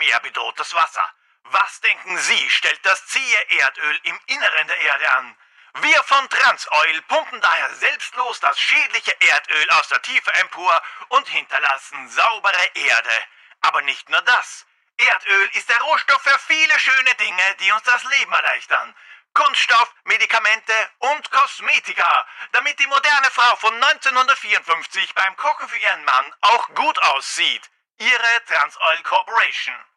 Meer 0.00 0.20
bedroht 0.20 0.58
das 0.58 0.72
Wasser. 0.72 1.04
Was 1.44 1.80
denken 1.82 2.16
Sie, 2.16 2.50
stellt 2.50 2.80
das 2.86 3.06
zähe 3.08 3.50
Erdöl 3.60 4.00
im 4.04 4.18
Inneren 4.28 4.66
der 4.66 4.78
Erde 4.78 5.12
an? 5.12 5.36
Wir 5.74 6.02
von 6.04 6.26
Transoil 6.30 7.02
pumpen 7.02 7.38
daher 7.42 7.74
selbstlos 7.74 8.40
das 8.40 8.58
schädliche 8.58 9.14
Erdöl 9.20 9.70
aus 9.72 9.88
der 9.88 10.00
Tiefe 10.00 10.32
empor 10.36 10.82
und 11.08 11.28
hinterlassen 11.28 12.08
saubere 12.08 12.66
Erde. 12.72 13.24
Aber 13.60 13.82
nicht 13.82 14.08
nur 14.08 14.22
das. 14.22 14.64
Erdöl 14.96 15.50
ist 15.52 15.68
der 15.68 15.80
Rohstoff 15.82 16.22
für 16.22 16.38
viele 16.46 16.80
schöne 16.80 17.14
Dinge, 17.16 17.56
die 17.60 17.70
uns 17.70 17.82
das 17.82 18.02
Leben 18.04 18.32
erleichtern. 18.32 18.96
Kunststoff, 19.34 19.94
Medikamente 20.04 20.72
und 21.00 21.30
Kosmetika, 21.30 22.26
damit 22.52 22.78
die 22.78 22.86
moderne 22.86 23.30
Frau 23.32 23.54
von 23.56 23.74
1954 23.74 25.14
beim 25.14 25.36
Kochen 25.36 25.68
für 25.68 25.76
ihren 25.76 26.04
Mann 26.04 26.34
auch 26.40 26.68
gut 26.74 26.98
aussieht. 27.02 27.68
Ihre 27.98 28.44
Transoil 28.46 29.02
Corporation. 29.02 29.89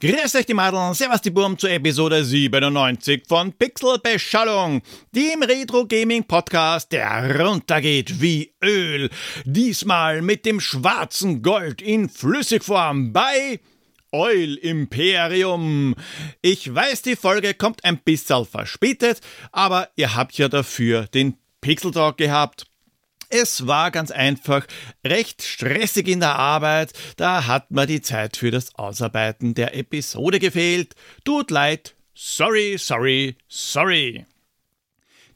Grüß 0.00 0.34
euch 0.34 0.46
die 0.46 0.54
Madeln, 0.54 0.94
servus 0.94 1.20
die 1.20 1.28
Burm 1.28 1.58
zur 1.58 1.68
Episode 1.72 2.24
97 2.24 3.24
von 3.28 3.52
Pixelbeschallung, 3.52 4.80
dem 5.14 5.42
Retro-Gaming-Podcast, 5.42 6.90
der 6.90 7.38
runtergeht 7.38 8.18
wie 8.18 8.54
Öl. 8.64 9.10
Diesmal 9.44 10.22
mit 10.22 10.46
dem 10.46 10.58
schwarzen 10.58 11.42
Gold 11.42 11.82
in 11.82 12.08
Flüssigform 12.08 13.12
bei 13.12 13.60
Oil 14.10 14.54
Imperium. 14.54 15.94
Ich 16.40 16.74
weiß, 16.74 17.02
die 17.02 17.14
Folge 17.14 17.52
kommt 17.52 17.84
ein 17.84 17.98
bisschen 17.98 18.46
verspätet, 18.46 19.20
aber 19.52 19.90
ihr 19.96 20.16
habt 20.16 20.38
ja 20.38 20.48
dafür 20.48 21.08
den 21.08 21.36
Pixel 21.60 21.90
Talk 21.90 22.16
gehabt. 22.16 22.69
Es 23.32 23.68
war 23.68 23.92
ganz 23.92 24.10
einfach 24.10 24.66
recht 25.06 25.42
stressig 25.42 26.08
in 26.08 26.18
der 26.18 26.36
Arbeit, 26.36 26.92
da 27.16 27.46
hat 27.46 27.70
mir 27.70 27.86
die 27.86 28.00
Zeit 28.00 28.36
für 28.36 28.50
das 28.50 28.74
Ausarbeiten 28.74 29.54
der 29.54 29.76
Episode 29.76 30.40
gefehlt. 30.40 30.96
Tut 31.24 31.52
leid, 31.52 31.94
sorry, 32.12 32.76
sorry, 32.76 33.36
sorry. 33.46 34.26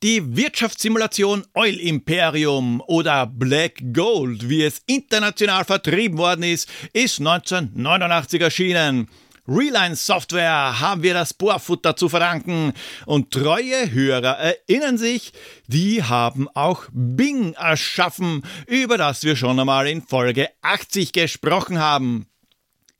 Die 0.02 0.36
Wirtschaftssimulation 0.36 1.46
Oil 1.54 1.76
Imperium 1.76 2.82
oder 2.88 3.26
Black 3.26 3.80
Gold, 3.92 4.48
wie 4.48 4.64
es 4.64 4.82
international 4.86 5.64
vertrieben 5.64 6.18
worden 6.18 6.42
ist, 6.42 6.68
ist 6.92 7.20
1989 7.20 8.40
erschienen. 8.40 9.08
Reline 9.46 9.94
Software 9.94 10.80
haben 10.80 11.02
wir 11.02 11.12
das 11.12 11.34
Bohrfutter 11.34 11.96
zu 11.96 12.08
verdanken. 12.08 12.72
Und 13.04 13.30
treue 13.30 13.92
Hörer 13.92 14.38
erinnern 14.38 14.96
sich, 14.96 15.32
die 15.66 16.02
haben 16.02 16.48
auch 16.54 16.84
Bing 16.92 17.52
erschaffen, 17.52 18.42
über 18.66 18.96
das 18.96 19.22
wir 19.22 19.36
schon 19.36 19.60
einmal 19.60 19.86
in 19.86 20.00
Folge 20.02 20.48
80 20.62 21.12
gesprochen 21.12 21.78
haben. 21.78 22.26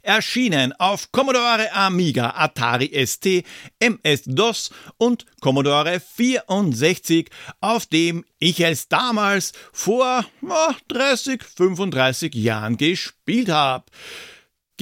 Erschienen 0.03 0.75
auf 0.75 1.13
Commodore 1.13 1.73
Amiga, 1.73 2.35
Atari 2.37 2.93
ST, 3.07 3.43
MS-DOS 3.79 4.71
und 4.99 5.25
Commodore 5.41 5.99
64, 5.99 7.31
auf 7.63 7.87
dem 7.87 8.27
ich 8.39 8.61
es 8.61 8.89
damals 8.89 9.55
vor 9.73 10.27
oh, 10.43 10.73
30, 10.89 11.43
35 11.43 12.35
Jahren 12.35 12.77
gespielt 12.77 13.49
habe. 13.49 13.87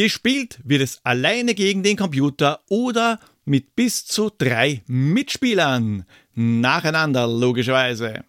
Gespielt 0.03 0.59
wird 0.65 0.83
es 0.83 0.99
alleine 1.05 1.55
gegen 1.55 1.85
den 1.85 1.97
Computer 1.97 2.65
oder 2.69 3.21
mit 3.45 3.77
bis 3.77 4.05
zu 4.05 4.33
drei 4.37 4.83
Mitspielern. 4.89 6.07
Nacheinander 6.35 7.29
logischerweise. 7.29 8.25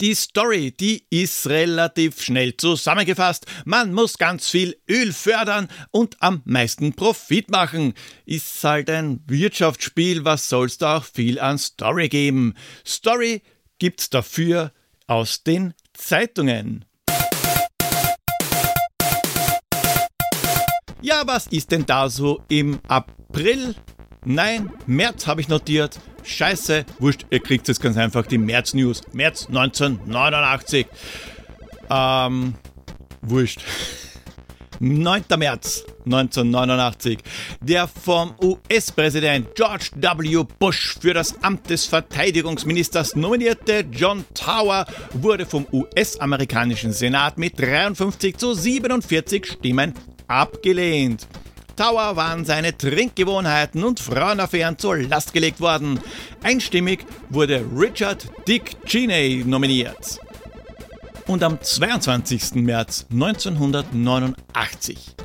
Die 0.00 0.14
Story, 0.14 0.70
die 0.70 1.06
ist 1.10 1.48
relativ 1.48 2.22
schnell 2.22 2.56
zusammengefasst. 2.56 3.46
Man 3.64 3.92
muss 3.92 4.16
ganz 4.16 4.48
viel 4.48 4.76
Öl 4.88 5.12
fördern 5.12 5.66
und 5.90 6.22
am 6.22 6.40
meisten 6.44 6.92
Profit 6.92 7.50
machen. 7.50 7.92
Ist 8.24 8.62
halt 8.62 8.88
ein 8.90 9.24
Wirtschaftsspiel, 9.26 10.24
was 10.24 10.48
soll's 10.48 10.78
da 10.78 10.98
auch 10.98 11.04
viel 11.04 11.40
an 11.40 11.58
Story 11.58 12.08
geben? 12.08 12.54
Story 12.86 13.42
gibt's 13.80 14.08
dafür 14.08 14.72
aus 15.08 15.42
den 15.42 15.74
Zeitungen. 15.94 16.84
Ja, 21.04 21.26
was 21.26 21.48
ist 21.48 21.70
denn 21.70 21.84
da 21.84 22.08
so 22.08 22.40
im 22.48 22.78
April? 22.88 23.74
Nein, 24.24 24.70
März 24.86 25.26
habe 25.26 25.42
ich 25.42 25.48
notiert. 25.48 26.00
Scheiße, 26.22 26.86
wurscht, 26.98 27.26
ihr 27.28 27.40
kriegt 27.40 27.68
jetzt 27.68 27.82
ganz 27.82 27.98
einfach 27.98 28.24
die 28.24 28.38
März-News. 28.38 29.02
März 29.12 29.48
1989. 29.48 30.86
Ähm, 31.90 32.54
wurscht. 33.20 33.60
9. 34.80 35.24
März 35.36 35.84
1989. 36.06 37.18
Der 37.60 37.86
vom 37.86 38.34
US-Präsident 38.40 39.54
George 39.54 39.90
W. 39.96 40.44
Bush 40.58 40.96
für 40.98 41.12
das 41.12 41.34
Amt 41.44 41.68
des 41.68 41.84
Verteidigungsministers 41.84 43.14
nominierte 43.14 43.84
John 43.92 44.24
Tower 44.32 44.86
wurde 45.12 45.44
vom 45.44 45.66
US-amerikanischen 45.70 46.94
Senat 46.94 47.36
mit 47.36 47.60
53 47.60 48.38
zu 48.38 48.54
47 48.54 49.44
Stimmen 49.44 49.92
abgelehnt. 50.28 51.26
Tower 51.76 52.16
waren 52.16 52.44
seine 52.44 52.76
Trinkgewohnheiten 52.76 53.82
und 53.82 54.00
Frauenaffären 54.00 54.78
zur 54.78 54.98
Last 54.98 55.32
gelegt 55.32 55.60
worden. 55.60 55.98
Einstimmig 56.42 57.04
wurde 57.30 57.64
Richard 57.76 58.28
Dick 58.46 58.76
Cheney 58.86 59.42
nominiert. 59.44 60.20
Und 61.26 61.42
am 61.42 61.60
22. 61.60 62.54
März 62.54 63.06
1989 63.10 65.16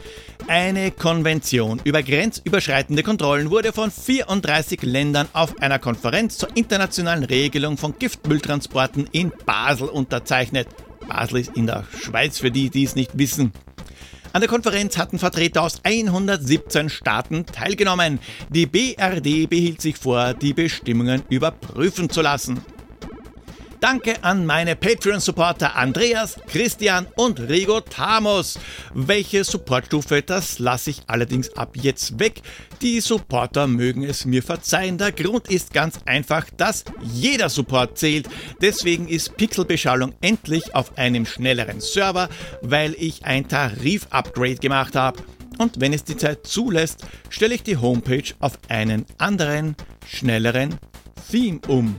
eine 0.50 0.90
Konvention 0.90 1.80
über 1.84 2.02
grenzüberschreitende 2.02 3.04
Kontrollen 3.04 3.52
wurde 3.52 3.72
von 3.72 3.92
34 3.92 4.82
Ländern 4.82 5.28
auf 5.34 5.62
einer 5.62 5.78
Konferenz 5.78 6.40
zur 6.40 6.50
internationalen 6.58 7.24
Regelung 7.24 7.78
von 7.78 7.94
Giftmülltransporten 8.00 9.08
in 9.12 9.32
Basel 9.46 9.90
unterzeichnet. 9.90 10.68
Basel 11.08 11.42
ist 11.42 11.56
in 11.56 11.68
der 11.68 11.86
Schweiz 11.96 12.40
für 12.40 12.50
die, 12.50 12.72
die 12.72 12.84
es 12.84 12.96
nicht 12.96 13.16
wissen. 13.16 13.54
An 14.32 14.42
der 14.42 14.50
Konferenz 14.50 14.96
hatten 15.00 15.18
Vertreter 15.18 15.64
aus 15.64 15.82
117 15.84 16.90
Staaten 16.90 17.48
teilgenommen. 17.48 18.20
Die 18.50 18.68
BRD 18.68 19.50
behielt 19.50 19.82
sich 19.82 19.98
vor, 19.98 20.36
die 20.36 20.54
Bestimmungen 20.54 21.24
überprüfen 21.30 22.12
zu 22.12 22.22
lassen. 22.22 22.62
Danke 23.80 24.22
an 24.26 24.46
meine 24.46 24.76
Patreon-Supporter 24.76 25.78
Andreas, 25.78 26.36
Christian 26.48 27.08
und 27.16 27.40
Rigo 27.40 27.80
Tamos. 27.80 28.60
Welche 28.94 29.46
Supportstufe, 29.46 30.22
das 30.22 30.60
lasse 30.60 30.90
ich 30.90 31.04
allerdings 31.08 31.56
ab 31.56 31.78
jetzt 31.78 32.20
weg. 32.20 32.42
Die 32.82 33.00
Supporter 33.00 33.68
mögen 33.68 34.04
es 34.04 34.26
mir 34.26 34.44
verzeihen. 34.44 34.98
Der 34.98 35.14
Grund 35.14 35.50
ist 35.50 35.74
ganz 35.74 35.98
einfach, 36.06 36.48
dass 36.58 36.84
jeder 37.02 37.48
Support 37.48 37.98
zählt. 37.98 38.28
Deswegen 38.62 39.08
ist 39.08 39.38
Pixelbeschallung 39.38 40.14
endlich 40.20 40.76
auf 40.76 40.98
einem 40.98 41.26
schnelleren 41.26 41.80
Server, 41.80 42.28
weil 42.62 42.94
ich 43.00 43.24
ein 43.24 43.48
Tarif-Upgrade 43.48 44.58
gemacht 44.58 44.98
habe. 44.98 45.24
Und 45.58 45.80
wenn 45.80 45.94
es 45.94 46.04
die 46.04 46.18
Zeit 46.18 46.46
zulässt, 46.46 47.06
stelle 47.30 47.56
ich 47.56 47.64
die 47.64 47.78
Homepage 47.78 48.34
auf 48.40 48.60
einen 48.68 49.06
anderen, 49.20 49.78
schnelleren 50.06 50.76
Theme 51.32 51.62
um. 51.70 51.96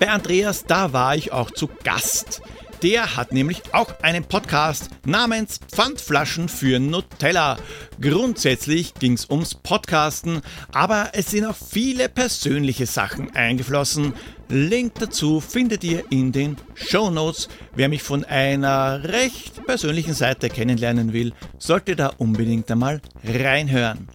Bei 0.00 0.08
Andreas, 0.08 0.64
da 0.64 0.94
war 0.94 1.14
ich 1.14 1.30
auch 1.30 1.50
zu 1.50 1.68
Gast. 1.84 2.40
Der 2.82 3.16
hat 3.16 3.32
nämlich 3.32 3.60
auch 3.72 4.00
einen 4.00 4.24
Podcast 4.24 4.88
namens 5.04 5.60
Pfandflaschen 5.70 6.48
für 6.48 6.80
Nutella. 6.80 7.58
Grundsätzlich 8.00 8.94
ging 8.94 9.12
es 9.12 9.28
ums 9.28 9.54
Podcasten, 9.54 10.40
aber 10.72 11.10
es 11.12 11.30
sind 11.30 11.44
auch 11.44 11.54
viele 11.54 12.08
persönliche 12.08 12.86
Sachen 12.86 13.36
eingeflossen. 13.36 14.14
Link 14.48 14.94
dazu 14.94 15.38
findet 15.38 15.84
ihr 15.84 16.04
in 16.10 16.32
den 16.32 16.56
Show 16.72 17.10
Notes. 17.10 17.50
Wer 17.74 17.90
mich 17.90 18.02
von 18.02 18.24
einer 18.24 19.04
recht 19.04 19.66
persönlichen 19.66 20.14
Seite 20.14 20.48
kennenlernen 20.48 21.12
will, 21.12 21.34
sollte 21.58 21.94
da 21.94 22.06
unbedingt 22.16 22.70
einmal 22.70 23.02
reinhören. 23.22 24.08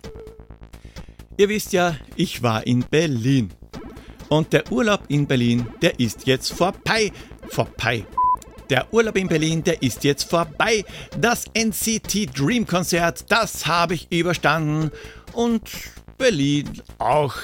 Ihr 1.37 1.49
wisst 1.49 1.73
ja, 1.73 1.95
ich 2.15 2.41
war 2.41 2.65
in 2.65 2.79
Berlin. 2.89 3.51
Und 4.29 4.53
der 4.53 4.71
Urlaub 4.71 5.01
in 5.07 5.27
Berlin, 5.27 5.67
der 5.81 5.99
ist 5.99 6.25
jetzt 6.27 6.53
vorbei. 6.53 7.11
Vorbei. 7.47 8.05
Der 8.69 8.91
Urlaub 8.91 9.17
in 9.17 9.27
Berlin, 9.27 9.63
der 9.63 9.81
ist 9.81 10.03
jetzt 10.03 10.29
vorbei. 10.29 10.83
Das 11.19 11.45
NCT 11.53 12.37
Dream 12.37 12.65
Konzert, 12.65 13.25
das 13.29 13.67
habe 13.67 13.93
ich 13.93 14.11
überstanden. 14.11 14.91
Und 15.33 15.69
Berlin 16.17 16.81
auch. 16.97 17.35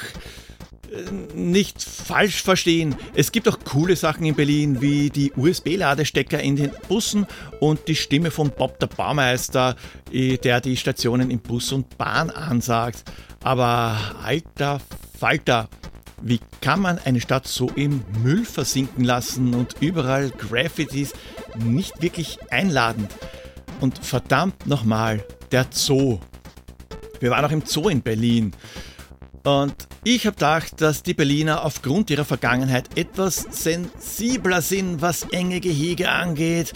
nicht 1.33 1.81
falsch 1.81 2.41
verstehen. 2.43 2.95
Es 3.13 3.31
gibt 3.31 3.47
auch 3.47 3.59
coole 3.63 3.95
Sachen 3.95 4.25
in 4.25 4.35
Berlin, 4.35 4.81
wie 4.81 5.09
die 5.09 5.31
USB-Ladestecker 5.31 6.41
in 6.41 6.55
den 6.55 6.71
Bussen 6.87 7.25
und 7.59 7.87
die 7.87 7.95
Stimme 7.95 8.31
von 8.31 8.49
Bob 8.51 8.79
der 8.79 8.87
Baumeister, 8.87 9.75
äh, 10.11 10.37
der 10.37 10.59
die 10.59 10.75
Stationen 10.75 11.31
in 11.31 11.39
Bus 11.39 11.71
und 11.71 11.97
Bahn 11.97 12.29
ansagt. 12.29 13.03
Aber 13.43 13.97
alter 14.21 14.81
Falter, 15.17 15.69
wie 16.21 16.39
kann 16.61 16.81
man 16.81 16.99
eine 16.99 17.21
Stadt 17.21 17.47
so 17.47 17.69
im 17.69 18.03
Müll 18.23 18.45
versinken 18.45 19.03
lassen 19.03 19.53
und 19.53 19.75
überall 19.79 20.29
Graffitis 20.29 21.13
nicht 21.57 22.01
wirklich 22.01 22.39
einladend? 22.51 23.11
Und 23.79 23.97
verdammt 23.97 24.67
nochmal, 24.67 25.23
der 25.51 25.65
Zoo. 25.71 26.19
Wir 27.19 27.31
waren 27.31 27.45
auch 27.45 27.51
im 27.51 27.65
Zoo 27.65 27.89
in 27.89 28.01
Berlin. 28.01 28.53
Und 29.43 29.75
ich 30.03 30.25
habe 30.27 30.35
gedacht, 30.35 30.81
dass 30.81 31.03
die 31.03 31.15
Berliner 31.15 31.65
aufgrund 31.65 32.09
ihrer 32.11 32.25
Vergangenheit 32.25 32.95
etwas 32.97 33.47
sensibler 33.49 34.61
sind, 34.61 35.01
was 35.01 35.23
enge 35.31 35.59
Gehege 35.59 36.09
angeht. 36.09 36.73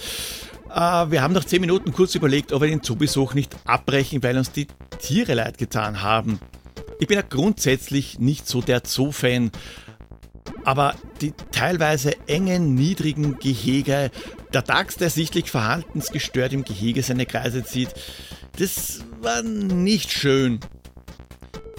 Äh, 0.70 0.80
wir 1.12 1.22
haben 1.22 1.34
nach 1.34 1.46
10 1.46 1.62
Minuten 1.62 1.94
kurz 1.94 2.16
überlegt, 2.16 2.52
ob 2.54 2.62
wir 2.62 2.70
den 2.70 2.82
Zoobesuch 2.84 3.34
nicht 3.36 3.56
abbrechen, 3.66 4.24
weil 4.24 4.38
uns 4.38 4.52
die 4.52 4.68
Tiere 5.00 5.36
leid 5.36 5.58
getan 5.58 6.02
haben. 6.02 6.40
Ich 7.00 7.08
bin 7.08 7.18
ja 7.18 7.24
grundsätzlich 7.28 8.20
nicht 8.20 8.48
so 8.48 8.62
der 8.62 8.82
Zoo-Fan, 8.86 9.52
aber 10.64 10.96
die 11.22 11.34
teilweise 11.52 12.14
engen, 12.28 12.76
niedrigen 12.76 13.38
Gehege, 13.40 14.12
der 14.54 14.62
Dachs, 14.62 14.96
der 14.96 15.10
sichtlich 15.10 15.52
verhaltensgestört 15.52 16.54
im 16.54 16.64
Gehege 16.64 17.04
seine 17.04 17.26
Kreise 17.26 17.64
zieht, 17.64 17.94
das 18.58 19.04
war 19.22 19.42
nicht 19.42 20.12
schön. 20.12 20.60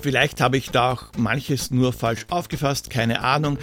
Vielleicht 0.02 0.40
habe 0.40 0.58
ich 0.58 0.70
da 0.70 0.92
auch 0.92 1.04
manches 1.16 1.70
nur 1.70 1.92
falsch 1.92 2.26
aufgefasst, 2.28 2.90
keine 2.90 3.22
Ahnung. 3.22 3.58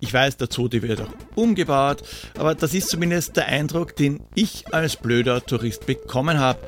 Ich 0.00 0.12
weiß, 0.12 0.36
der 0.36 0.48
Zoo 0.50 0.68
wird 0.70 1.00
auch 1.00 1.12
umgebaut, 1.34 2.02
aber 2.36 2.54
das 2.54 2.74
ist 2.74 2.90
zumindest 2.90 3.36
der 3.36 3.46
Eindruck, 3.46 3.96
den 3.96 4.22
ich 4.34 4.72
als 4.74 4.96
blöder 4.96 5.44
Tourist 5.44 5.86
bekommen 5.86 6.38
habe. 6.38 6.60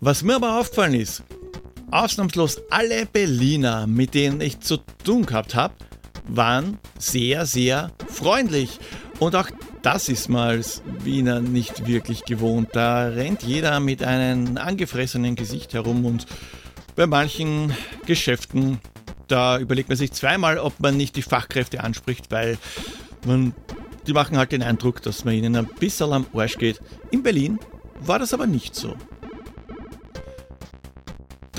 Was 0.00 0.22
mir 0.22 0.36
aber 0.36 0.60
aufgefallen 0.60 0.94
ist, 0.94 1.24
ausnahmslos 1.90 2.60
alle 2.70 3.06
Berliner, 3.06 3.86
mit 3.86 4.14
denen 4.14 4.40
ich 4.40 4.60
zu 4.60 4.78
tun 5.04 5.26
gehabt 5.26 5.54
habe, 5.54 5.74
waren 6.26 6.78
sehr, 6.98 7.46
sehr 7.46 7.92
freundlich. 8.08 8.78
Und 9.18 9.36
auch 9.36 9.50
das 9.82 10.08
ist 10.08 10.28
mal 10.28 10.50
als 10.50 10.82
Wiener 11.02 11.40
nicht 11.40 11.86
wirklich 11.86 12.24
gewohnt. 12.24 12.70
Da 12.72 13.08
rennt 13.08 13.42
jeder 13.42 13.80
mit 13.80 14.02
einem 14.02 14.56
angefressenen 14.56 15.34
Gesicht 15.34 15.74
herum 15.74 16.04
und 16.04 16.26
bei 16.96 17.06
manchen 17.06 17.74
Geschäften, 18.06 18.78
da 19.28 19.58
überlegt 19.58 19.88
man 19.88 19.98
sich 19.98 20.12
zweimal, 20.12 20.58
ob 20.58 20.80
man 20.80 20.96
nicht 20.96 21.16
die 21.16 21.22
Fachkräfte 21.22 21.82
anspricht, 21.82 22.30
weil 22.30 22.58
man, 23.26 23.54
die 24.06 24.12
machen 24.12 24.36
halt 24.36 24.52
den 24.52 24.62
Eindruck, 24.62 25.02
dass 25.02 25.24
man 25.24 25.34
ihnen 25.34 25.56
ein 25.56 25.66
bisschen 25.78 26.12
am 26.12 26.26
Arsch 26.34 26.58
geht. 26.58 26.80
In 27.10 27.22
Berlin 27.22 27.58
war 28.00 28.18
das 28.18 28.34
aber 28.34 28.46
nicht 28.46 28.74
so. 28.74 28.96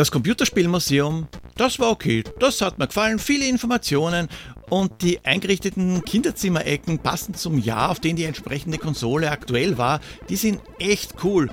Das 0.02 0.10
Computerspielmuseum, 0.10 1.28
das 1.58 1.78
war 1.78 1.92
okay, 1.92 2.24
das 2.40 2.62
hat 2.62 2.80
mir 2.80 2.88
gefallen, 2.88 3.20
viele 3.20 3.48
Informationen 3.48 4.30
und 4.68 5.04
die 5.04 5.24
eingerichteten 5.24 6.04
Kinderzimmerecken 6.04 6.98
passend 6.98 7.38
zum 7.38 7.60
Jahr, 7.60 7.92
auf 7.92 8.00
dem 8.00 8.16
die 8.16 8.24
entsprechende 8.24 8.80
Konsole 8.80 9.30
aktuell 9.30 9.78
war, 9.78 10.00
die 10.28 10.38
sind 10.38 10.60
echt 10.80 11.24
cool. 11.24 11.52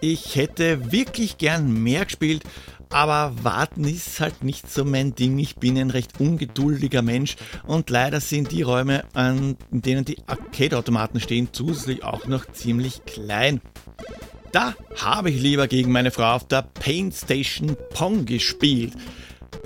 Ich 0.00 0.36
hätte 0.36 0.92
wirklich 0.92 1.36
gern 1.36 1.82
mehr 1.82 2.04
gespielt, 2.04 2.44
aber 2.90 3.32
warten 3.42 3.82
ist 3.82 4.20
halt 4.20 4.44
nicht 4.44 4.70
so 4.70 4.84
mein 4.84 5.16
Ding. 5.16 5.36
Ich 5.40 5.56
bin 5.56 5.76
ein 5.76 5.90
recht 5.90 6.20
ungeduldiger 6.20 7.02
Mensch 7.02 7.34
und 7.66 7.90
leider 7.90 8.20
sind 8.20 8.52
die 8.52 8.62
Räume, 8.62 9.02
an 9.14 9.56
denen 9.72 10.04
die 10.04 10.18
Arcade-Automaten 10.28 11.18
stehen, 11.18 11.48
zusätzlich 11.50 12.04
auch 12.04 12.28
noch 12.28 12.46
ziemlich 12.52 13.04
klein. 13.04 13.60
Da 14.54 14.76
habe 14.98 15.30
ich 15.30 15.42
lieber 15.42 15.66
gegen 15.66 15.90
meine 15.90 16.12
Frau 16.12 16.36
auf 16.36 16.46
der 16.46 16.62
Paint 16.62 17.12
Station 17.12 17.76
Pong 17.92 18.24
gespielt. 18.24 18.92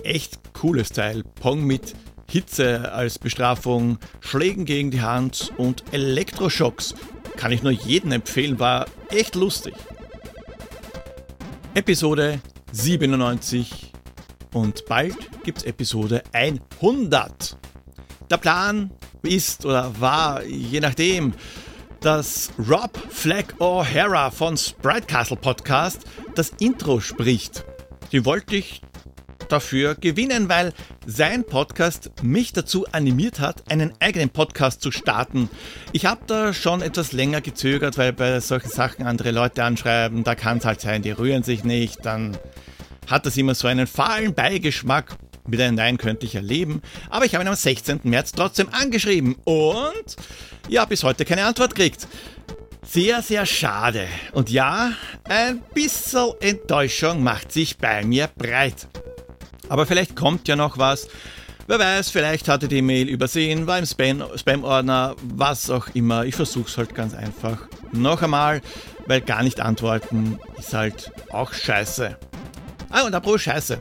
Echt 0.02 0.55
cooles 0.55 0.88
Teil. 0.88 1.25
Pong 1.25 1.64
mit 1.64 1.94
Hitze 2.26 2.90
als 2.90 3.19
Bestrafung, 3.19 3.99
Schlägen 4.20 4.64
gegen 4.64 4.90
die 4.90 5.02
Hand 5.02 5.52
und 5.58 5.85
Elektroschocks. 5.93 6.94
Kann 7.37 7.52
ich 7.52 7.62
nur 7.62 7.73
jedem 7.73 8.12
empfehlen, 8.12 8.58
war 8.61 8.87
echt 9.11 9.35
lustig. 9.35 9.75
Episode 11.75 12.41
97 12.73 13.93
und 14.55 14.87
bald 14.87 15.19
gibt 15.44 15.58
es 15.58 15.64
Episode 15.64 16.23
100. 16.32 17.58
Der 18.31 18.38
Plan 18.38 18.91
ist 19.20 19.67
oder 19.67 20.00
war, 20.00 20.43
je 20.44 20.81
nachdem, 20.81 21.34
dass 22.00 22.50
Rob 22.58 22.96
Fleck 23.10 23.54
O'Hara 23.58 24.30
von 24.30 24.56
Sprite 24.56 25.06
Castle 25.06 25.36
Podcast 25.36 26.02
das 26.34 26.50
Intro 26.60 27.00
spricht. 27.00 27.64
Die 28.12 28.24
wollte 28.24 28.56
ich 28.56 28.82
dafür 29.48 29.94
gewinnen, 29.94 30.48
weil 30.48 30.72
sein 31.06 31.44
Podcast 31.44 32.10
mich 32.22 32.52
dazu 32.52 32.86
animiert 32.92 33.40
hat, 33.40 33.70
einen 33.70 33.92
eigenen 34.00 34.30
Podcast 34.30 34.82
zu 34.82 34.90
starten. 34.90 35.48
Ich 35.92 36.06
habe 36.06 36.20
da 36.26 36.52
schon 36.52 36.82
etwas 36.82 37.12
länger 37.12 37.40
gezögert, 37.40 37.98
weil 37.98 38.12
bei 38.12 38.40
solchen 38.40 38.70
Sachen 38.70 39.06
andere 39.06 39.30
Leute 39.30 39.64
anschreiben, 39.64 40.24
da 40.24 40.34
kann 40.34 40.58
es 40.58 40.64
halt 40.64 40.80
sein, 40.80 41.02
die 41.02 41.10
rühren 41.10 41.42
sich 41.42 41.64
nicht, 41.64 42.04
dann 42.04 42.36
hat 43.06 43.26
das 43.26 43.36
immer 43.36 43.54
so 43.54 43.68
einen 43.68 43.86
fahlen 43.86 44.34
Beigeschmack. 44.34 45.16
Mit 45.48 45.60
einem 45.60 45.76
Nein 45.76 45.96
könnte 45.96 46.26
ich 46.26 46.34
erleben, 46.34 46.82
aber 47.08 47.24
ich 47.24 47.34
habe 47.34 47.42
ihn 47.42 47.48
am 47.48 47.54
16. 47.54 48.00
März 48.04 48.32
trotzdem 48.32 48.68
angeschrieben 48.70 49.36
und 49.44 50.16
ja, 50.68 50.84
bis 50.84 51.02
heute 51.02 51.24
keine 51.24 51.44
Antwort 51.44 51.74
kriegt. 51.74 52.06
Sehr, 52.86 53.22
sehr 53.22 53.46
schade. 53.46 54.06
Und 54.32 54.50
ja, 54.50 54.92
ein 55.24 55.60
bisschen 55.74 56.32
Enttäuschung 56.40 57.22
macht 57.22 57.52
sich 57.52 57.78
bei 57.78 58.04
mir 58.04 58.28
breit. 58.36 58.88
Aber 59.68 59.86
vielleicht 59.86 60.16
kommt 60.16 60.48
ja 60.48 60.56
noch 60.56 60.78
was. 60.78 61.08
Wer 61.66 61.78
weiß, 61.78 62.08
vielleicht 62.08 62.48
hatte 62.48 62.66
die 62.66 62.80
Mail 62.80 63.08
übersehen, 63.08 63.66
war 63.66 63.78
im 63.78 63.84
Spam-Ordner, 63.84 65.16
was 65.22 65.68
auch 65.68 65.88
immer. 65.92 66.24
Ich 66.24 66.34
versuche 66.34 66.68
es 66.68 66.78
halt 66.78 66.94
ganz 66.94 67.12
einfach. 67.12 67.68
Noch 67.92 68.22
einmal, 68.22 68.62
weil 69.06 69.20
gar 69.20 69.42
nicht 69.42 69.60
antworten 69.60 70.38
ist 70.58 70.72
halt 70.72 71.12
auch 71.30 71.52
scheiße. 71.52 72.16
Ah, 72.90 73.02
und 73.02 73.14
apropos 73.14 73.42
Scheiße. 73.42 73.80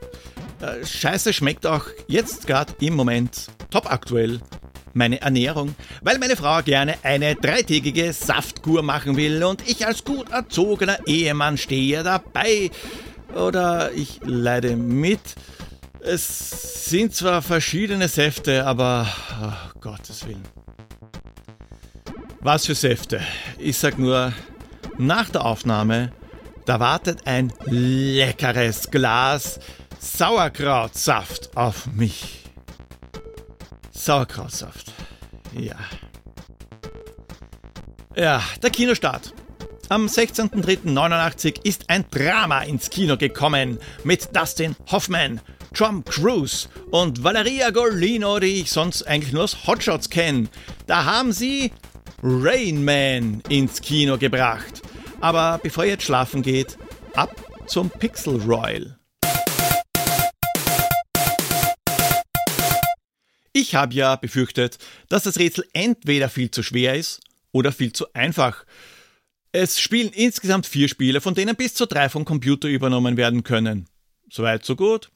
Äh, 0.62 0.86
Scheiße 0.86 1.34
schmeckt 1.34 1.66
auch 1.66 1.86
jetzt 2.08 2.48
gerade 2.48 2.74
im 2.80 2.96
Moment 2.96 3.48
top 3.70 3.92
aktuell 3.92 4.42
meine 4.94 5.22
Ernährung, 5.22 5.76
weil 6.02 6.18
meine 6.18 6.36
Frau 6.36 6.62
gerne 6.64 6.96
eine 7.04 7.36
dreitägige 7.36 8.12
Saftkur 8.14 8.82
machen 8.82 9.16
will 9.16 9.44
und 9.44 9.68
ich 9.68 9.86
als 9.86 10.04
gut 10.04 10.32
erzogener 10.32 10.98
Ehemann 11.06 11.58
stehe 11.58 12.04
dabei. 12.04 12.72
Oder 13.36 13.92
ich 13.92 14.20
leide 14.24 14.76
mit. 14.76 15.20
Es 16.00 16.86
sind 16.86 17.14
zwar 17.14 17.42
verschiedene 17.42 18.08
Säfte, 18.08 18.66
aber 18.66 19.08
oh, 19.42 19.80
Gottes 19.82 20.26
Willen. 20.26 20.44
Was 22.40 22.66
für 22.66 22.76
Säfte? 22.76 23.20
Ich 23.58 23.78
sag 23.78 24.00
nur, 24.00 24.34
nach 24.98 25.30
der 25.30 25.46
Aufnahme, 25.46 26.12
da 26.66 26.80
wartet 26.80 27.28
ein 27.28 27.52
leckeres 27.66 28.90
Glas 28.90 29.60
Sauerkrautsaft 30.00 31.56
auf 31.56 31.88
mich. 31.88 32.44
Sauerkrautsaft. 33.92 34.94
Ja. 35.54 35.76
Ja, 38.16 38.44
der 38.62 38.70
Kinostart. 38.70 39.34
Am 39.90 40.08
16.03.89 40.08 41.66
ist 41.66 41.90
ein 41.90 42.06
Drama 42.12 42.62
ins 42.62 42.90
Kino 42.90 43.18
gekommen 43.18 43.80
mit 44.04 44.36
Dustin 44.36 44.76
Hoffman, 44.92 45.40
Tom 45.74 46.04
Cruise 46.04 46.68
und 46.92 47.24
Valeria 47.24 47.70
Golino, 47.70 48.40
die 48.40 48.62
ich 48.62 48.72
sonst 48.72 49.04
eigentlich 49.04 49.34
nur 49.34 49.44
aus 49.44 49.66
Hotshots 49.66 50.10
kenne. 50.10 50.50
Da 50.88 51.06
haben 51.06 51.32
sie 51.32 51.72
Rain 52.22 52.84
Man 52.84 53.42
ins 53.50 53.82
Kino 53.82 54.18
gebracht. 54.18 54.82
Aber 55.22 55.60
bevor 55.62 55.86
ihr 55.86 55.92
jetzt 55.92 56.04
schlafen 56.04 56.42
geht, 56.42 56.78
ab 57.16 57.36
zum 57.66 57.90
Pixel 57.90 58.42
Royal. 58.42 58.98
Ich 63.60 63.74
habe 63.74 63.96
ja 63.96 64.16
befürchtet, 64.16 64.78
dass 65.10 65.24
das 65.24 65.40
Rätsel 65.40 65.66
entweder 65.74 66.30
viel 66.30 66.52
zu 66.52 66.62
schwer 66.62 66.94
ist 66.94 67.22
oder 67.52 67.72
viel 67.72 67.92
zu 67.92 68.14
einfach. 68.14 68.66
Es 69.52 69.80
spielen 69.80 70.12
insgesamt 70.14 70.68
vier 70.68 70.88
Spiele, 70.88 71.22
von 71.22 71.34
denen 71.34 71.56
bis 71.56 71.74
zu 71.74 71.88
drei 71.88 72.08
vom 72.08 72.24
Computer 72.24 72.68
übernommen 72.68 73.18
werden 73.18 73.42
können. 73.42 73.88
Soweit, 74.30 74.64
so 74.64 74.76
gut. 74.76 75.10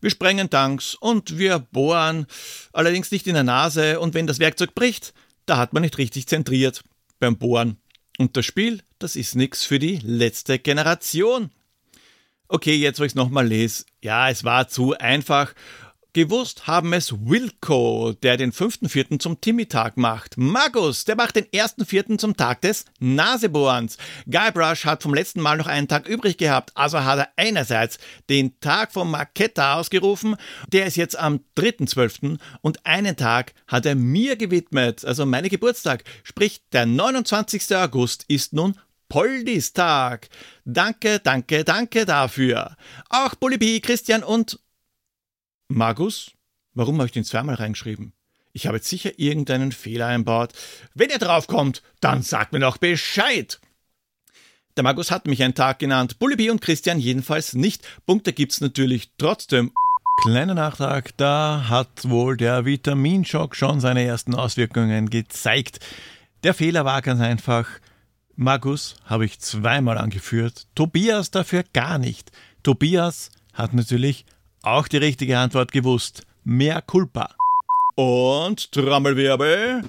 Wir 0.00 0.10
sprengen 0.10 0.50
Tanks 0.50 0.96
und 0.96 1.38
wir 1.38 1.60
bohren, 1.60 2.26
allerdings 2.72 3.12
nicht 3.12 3.28
in 3.28 3.34
der 3.34 3.44
Nase 3.44 4.00
und 4.00 4.12
wenn 4.12 4.26
das 4.26 4.40
Werkzeug 4.40 4.74
bricht, 4.74 5.14
da 5.46 5.56
hat 5.56 5.72
man 5.72 5.82
nicht 5.84 5.98
richtig 5.98 6.26
zentriert 6.26 6.82
beim 7.20 7.38
Bohren. 7.38 7.76
Und 8.18 8.36
das 8.36 8.44
Spiel, 8.44 8.82
das 8.98 9.14
ist 9.14 9.36
nichts 9.36 9.64
für 9.64 9.78
die 9.78 10.00
letzte 10.02 10.58
Generation. 10.58 11.52
Okay, 12.48 12.74
jetzt 12.74 12.98
wo 12.98 13.04
ich 13.04 13.12
es 13.12 13.14
nochmal 13.14 13.46
lese. 13.46 13.84
Ja, 14.02 14.30
es 14.30 14.42
war 14.42 14.66
zu 14.66 14.98
einfach. 14.98 15.54
Gewusst 16.18 16.66
haben 16.66 16.92
es 16.94 17.12
Wilco, 17.12 18.12
der 18.24 18.36
den 18.36 18.50
5.4. 18.50 19.20
zum 19.20 19.40
Timmy-Tag 19.40 19.96
macht. 19.96 20.36
Magus, 20.36 21.04
der 21.04 21.14
macht 21.14 21.36
den 21.36 21.44
1.4. 21.44 22.18
zum 22.18 22.36
Tag 22.36 22.60
des 22.62 22.86
Nasebohrens. 22.98 23.98
Guybrush 24.28 24.84
hat 24.84 25.04
vom 25.04 25.14
letzten 25.14 25.40
Mal 25.40 25.58
noch 25.58 25.68
einen 25.68 25.86
Tag 25.86 26.08
übrig 26.08 26.36
gehabt, 26.36 26.72
also 26.74 27.04
hat 27.04 27.20
er 27.20 27.28
einerseits 27.36 27.98
den 28.28 28.58
Tag 28.58 28.90
von 28.90 29.08
Marketta 29.08 29.74
ausgerufen, 29.74 30.34
der 30.72 30.86
ist 30.86 30.96
jetzt 30.96 31.16
am 31.16 31.38
3.12. 31.56 32.38
und 32.62 32.84
einen 32.84 33.14
Tag 33.14 33.54
hat 33.68 33.86
er 33.86 33.94
mir 33.94 34.34
gewidmet, 34.34 35.04
also 35.04 35.24
meine 35.24 35.48
Geburtstag. 35.48 36.02
Sprich, 36.24 36.62
der 36.72 36.86
29. 36.86 37.76
August 37.76 38.24
ist 38.26 38.52
nun 38.52 38.76
Poldistag. 39.08 40.28
Danke, 40.64 41.20
danke, 41.20 41.62
danke 41.62 42.04
dafür. 42.06 42.76
Auch 43.08 43.36
Bully 43.36 43.80
Christian 43.80 44.24
und 44.24 44.58
Magus? 45.68 46.32
Warum 46.72 46.96
habe 46.96 47.06
ich 47.06 47.12
den 47.12 47.24
zweimal 47.24 47.56
reingeschrieben? 47.56 48.12
Ich 48.52 48.66
habe 48.66 48.78
jetzt 48.78 48.88
sicher 48.88 49.18
irgendeinen 49.18 49.70
Fehler 49.70 50.06
einbaut. 50.06 50.52
Wenn 50.94 51.10
ihr 51.10 51.18
draufkommt, 51.18 51.82
dann 52.00 52.22
sagt 52.22 52.52
mir 52.52 52.60
doch 52.60 52.78
Bescheid. 52.78 53.60
Der 54.76 54.84
Magus 54.84 55.10
hat 55.10 55.26
mich 55.26 55.42
einen 55.42 55.54
Tag 55.54 55.78
genannt, 55.78 56.18
Bullibi 56.18 56.50
und 56.50 56.60
Christian 56.62 56.98
jedenfalls 56.98 57.52
nicht. 57.52 57.86
Punkte 58.06 58.32
gibt's 58.32 58.60
natürlich 58.60 59.10
trotzdem. 59.18 59.72
Kleiner 60.22 60.54
Nachtrag, 60.54 61.16
da 61.16 61.66
hat 61.68 62.08
wohl 62.08 62.36
der 62.36 62.64
Vitaminschock 62.64 63.54
schon 63.54 63.80
seine 63.80 64.04
ersten 64.04 64.34
Auswirkungen 64.34 65.10
gezeigt. 65.10 65.80
Der 66.42 66.54
Fehler 66.54 66.84
war 66.84 67.02
ganz 67.02 67.20
einfach. 67.20 67.68
Magus 68.34 68.96
habe 69.04 69.26
ich 69.26 69.40
zweimal 69.40 69.98
angeführt, 69.98 70.68
Tobias 70.74 71.30
dafür 71.30 71.64
gar 71.72 71.98
nicht. 71.98 72.32
Tobias 72.62 73.30
hat 73.52 73.74
natürlich 73.74 74.24
auch 74.62 74.88
die 74.88 74.96
richtige 74.96 75.38
Antwort 75.38 75.72
gewusst. 75.72 76.22
Mehr 76.44 76.82
Culpa. 76.82 77.34
Und 77.96 78.72
Trommelwirbel. 78.72 79.82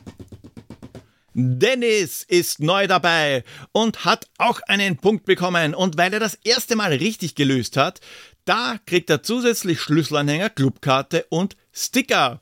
Dennis 1.33 2.23
ist 2.23 2.59
neu 2.59 2.87
dabei 2.87 3.43
und 3.71 4.03
hat 4.03 4.27
auch 4.37 4.61
einen 4.67 4.97
Punkt 4.97 5.25
bekommen. 5.25 5.73
Und 5.73 5.97
weil 5.97 6.13
er 6.13 6.19
das 6.19 6.35
erste 6.43 6.75
Mal 6.75 6.91
richtig 6.91 7.35
gelöst 7.35 7.77
hat, 7.77 8.01
da 8.45 8.79
kriegt 8.85 9.09
er 9.09 9.23
zusätzlich 9.23 9.79
Schlüsselanhänger, 9.79 10.49
Clubkarte 10.49 11.25
und 11.29 11.55
Sticker. 11.71 12.41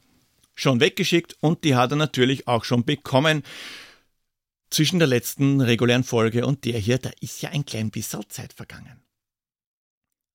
Schon 0.55 0.79
weggeschickt 0.79 1.35
und 1.41 1.63
die 1.63 1.75
hat 1.75 1.91
er 1.91 1.97
natürlich 1.97 2.47
auch 2.47 2.63
schon 2.63 2.85
bekommen. 2.85 3.43
Zwischen 4.69 4.99
der 4.99 5.07
letzten 5.07 5.61
regulären 5.61 6.03
Folge 6.03 6.45
und 6.45 6.65
der 6.65 6.79
hier, 6.79 6.97
da 6.97 7.11
ist 7.21 7.41
ja 7.41 7.49
ein 7.49 7.65
klein 7.65 7.91
bisschen 7.91 8.27
Zeit 8.29 8.53
vergangen. 8.53 9.06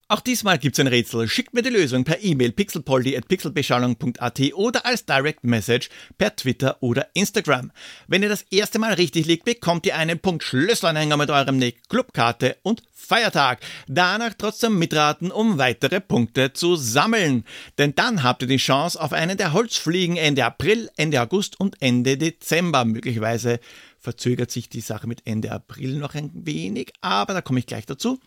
Auch 0.09 0.19
diesmal 0.19 0.59
gibt's 0.59 0.79
ein 0.79 0.87
Rätsel. 0.87 1.29
Schickt 1.29 1.53
mir 1.53 1.61
die 1.61 1.69
Lösung 1.69 2.03
per 2.03 2.21
E-Mail 2.21 2.51
pixelpoldi.pixelbeschallung.at 2.51 4.41
oder 4.53 4.85
als 4.85 5.05
Direct 5.05 5.45
Message 5.45 5.89
per 6.17 6.35
Twitter 6.35 6.77
oder 6.81 7.07
Instagram. 7.13 7.71
Wenn 8.07 8.21
ihr 8.21 8.29
das 8.29 8.45
erste 8.51 8.79
Mal 8.79 8.93
richtig 8.93 9.25
liegt, 9.25 9.45
bekommt 9.45 9.85
ihr 9.85 9.95
einen 9.95 10.19
Punkt 10.19 10.43
Schlüsselanhänger 10.43 11.15
mit 11.15 11.29
eurem 11.29 11.57
Nick, 11.57 11.87
Clubkarte 11.87 12.57
und 12.63 12.83
Feiertag. 12.91 13.61
Danach 13.87 14.33
trotzdem 14.37 14.77
mitraten, 14.77 15.31
um 15.31 15.57
weitere 15.57 16.01
Punkte 16.01 16.51
zu 16.51 16.75
sammeln. 16.75 17.45
Denn 17.77 17.95
dann 17.95 18.23
habt 18.23 18.41
ihr 18.41 18.47
die 18.47 18.57
Chance 18.57 19.01
auf 19.01 19.13
einen 19.13 19.37
der 19.37 19.53
Holzfliegen 19.53 20.17
Ende 20.17 20.43
April, 20.43 20.89
Ende 20.97 21.21
August 21.21 21.59
und 21.59 21.81
Ende 21.81 22.17
Dezember. 22.17 22.83
Möglicherweise 22.83 23.61
verzögert 23.99 24.51
sich 24.51 24.67
die 24.67 24.81
Sache 24.81 25.07
mit 25.07 25.21
Ende 25.25 25.51
April 25.51 25.97
noch 25.97 26.13
ein 26.13 26.29
wenig, 26.33 26.91
aber 26.99 27.33
da 27.33 27.41
komme 27.41 27.59
ich 27.59 27.67
gleich 27.67 27.85
dazu. 27.85 28.19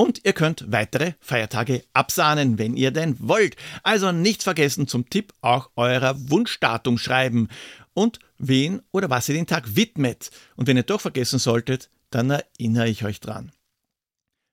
Und 0.00 0.24
ihr 0.24 0.32
könnt 0.32 0.70
weitere 0.70 1.14
Feiertage 1.18 1.82
absahnen, 1.92 2.56
wenn 2.56 2.76
ihr 2.76 2.92
denn 2.92 3.16
wollt. 3.18 3.56
Also 3.82 4.12
nicht 4.12 4.44
vergessen 4.44 4.86
zum 4.86 5.10
Tipp 5.10 5.32
auch 5.40 5.70
eurer 5.74 6.14
Wunschdatum 6.30 6.98
schreiben 6.98 7.48
und 7.94 8.20
wen 8.38 8.80
oder 8.92 9.10
was 9.10 9.28
ihr 9.28 9.34
den 9.34 9.48
Tag 9.48 9.74
widmet. 9.74 10.30
Und 10.54 10.68
wenn 10.68 10.76
ihr 10.76 10.84
doch 10.84 11.00
vergessen 11.00 11.40
solltet, 11.40 11.90
dann 12.10 12.30
erinnere 12.30 12.88
ich 12.88 13.04
euch 13.04 13.18
dran. 13.18 13.50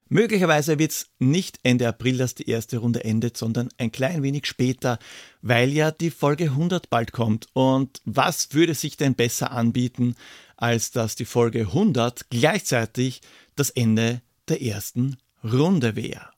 Möglicherweise 0.10 0.80
wird 0.80 0.92
es 0.92 1.10
nicht 1.20 1.60
Ende 1.62 1.88
April, 1.88 2.18
dass 2.18 2.34
die 2.34 2.50
erste 2.50 2.78
Runde 2.80 3.04
endet, 3.04 3.38
sondern 3.38 3.70
ein 3.78 3.92
klein 3.92 4.24
wenig 4.24 4.48
später, 4.48 4.98
weil 5.44 5.70
ja 5.70 5.92
die 5.92 6.10
Folge 6.10 6.46
100 6.46 6.90
bald 6.90 7.12
kommt. 7.12 7.50
Und 7.54 8.02
was 8.04 8.54
würde 8.54 8.74
sich 8.74 8.98
denn 8.98 9.14
besser 9.14 9.52
anbieten, 9.52 10.16
als 10.58 10.90
dass 10.90 11.16
die 11.16 11.26
Folge 11.26 11.62
100 11.62 12.32
gleichzeitig 12.32 13.22
das 13.56 13.70
Ende 13.70 14.24
der 14.48 14.64
ersten 14.64 15.18
Runde 15.46 15.96
wäre. 15.96 16.32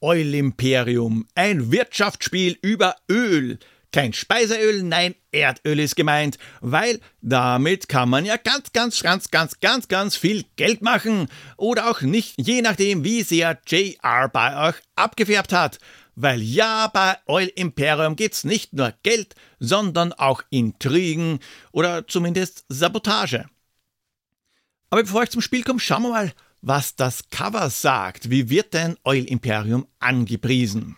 Oil 0.00 0.34
Imperium, 0.34 1.28
ein 1.34 1.70
Wirtschaftsspiel 1.70 2.58
über 2.62 2.96
Öl. 3.08 3.58
Kein 3.92 4.12
Speiseöl, 4.12 4.82
nein, 4.82 5.14
Erdöl 5.30 5.80
ist 5.80 5.96
gemeint, 5.96 6.38
weil 6.60 7.00
damit 7.20 7.88
kann 7.88 8.08
man 8.08 8.24
ja 8.24 8.36
ganz, 8.36 8.72
ganz, 8.72 9.02
ganz, 9.02 9.30
ganz, 9.30 9.60
ganz, 9.60 9.88
ganz 9.88 10.16
viel 10.16 10.44
Geld 10.56 10.80
machen. 10.80 11.28
Oder 11.56 11.90
auch 11.90 12.00
nicht, 12.00 12.34
je 12.38 12.62
nachdem, 12.62 13.04
wie 13.04 13.22
sehr 13.22 13.60
JR 13.66 14.28
bei 14.28 14.68
euch 14.68 14.76
abgefärbt 14.96 15.52
hat. 15.52 15.78
Weil 16.14 16.40
ja, 16.40 16.88
bei 16.88 17.16
Oil 17.26 17.50
Imperium 17.54 18.16
gibt's 18.16 18.44
nicht 18.44 18.72
nur 18.72 18.94
Geld, 19.02 19.34
sondern 19.58 20.12
auch 20.12 20.42
Intrigen 20.50 21.40
oder 21.72 22.06
zumindest 22.06 22.64
Sabotage. 22.68 23.46
Aber 24.90 25.02
bevor 25.02 25.22
ich 25.22 25.30
zum 25.30 25.40
Spiel 25.40 25.62
komme, 25.62 25.80
schauen 25.80 26.02
wir 26.02 26.10
mal, 26.10 26.32
was 26.62 26.96
das 26.96 27.30
Cover 27.30 27.70
sagt. 27.70 28.28
Wie 28.28 28.50
wird 28.50 28.74
denn 28.74 28.96
Oil 29.04 29.24
Imperium 29.24 29.86
angepriesen? 30.00 30.96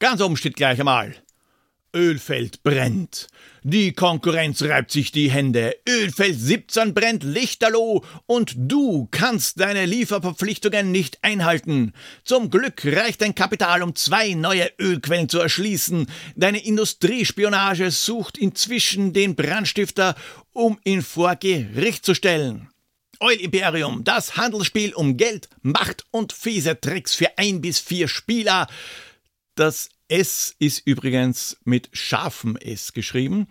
Ganz 0.00 0.20
oben 0.20 0.36
steht 0.36 0.56
gleich 0.56 0.78
einmal. 0.78 1.14
Ölfeld 1.94 2.62
brennt. 2.62 3.28
Die 3.62 3.92
Konkurrenz 3.92 4.62
reibt 4.62 4.90
sich 4.90 5.10
die 5.10 5.30
Hände. 5.30 5.74
Ölfeld 5.88 6.38
17 6.38 6.92
brennt 6.94 7.24
lichterloh 7.24 8.04
und 8.26 8.54
du 8.56 9.08
kannst 9.10 9.58
deine 9.58 9.86
Lieferverpflichtungen 9.86 10.92
nicht 10.92 11.18
einhalten. 11.22 11.94
Zum 12.24 12.50
Glück 12.50 12.84
reicht 12.84 13.22
dein 13.22 13.34
Kapital, 13.34 13.82
um 13.82 13.94
zwei 13.94 14.34
neue 14.34 14.70
Ölquellen 14.78 15.28
zu 15.28 15.38
erschließen. 15.40 16.06
Deine 16.36 16.64
Industriespionage 16.64 17.90
sucht 17.90 18.36
inzwischen 18.36 19.12
den 19.12 19.34
Brandstifter, 19.34 20.14
um 20.58 20.76
ihn 20.82 21.02
vor 21.02 21.36
Gericht 21.36 22.04
zu 22.04 22.14
stellen. 22.14 22.68
Oil 23.20 23.36
Imperium, 23.36 24.02
das 24.02 24.36
Handelsspiel 24.36 24.92
um 24.92 25.16
Geld, 25.16 25.48
Macht 25.62 26.04
und 26.10 26.32
fiese 26.32 26.80
Tricks 26.80 27.14
für 27.14 27.38
ein 27.38 27.60
bis 27.60 27.78
vier 27.78 28.08
Spieler. 28.08 28.66
Das 29.54 29.88
S 30.08 30.56
ist 30.58 30.84
übrigens 30.84 31.58
mit 31.62 31.90
scharfem 31.92 32.56
S 32.56 32.92
geschrieben. 32.92 33.46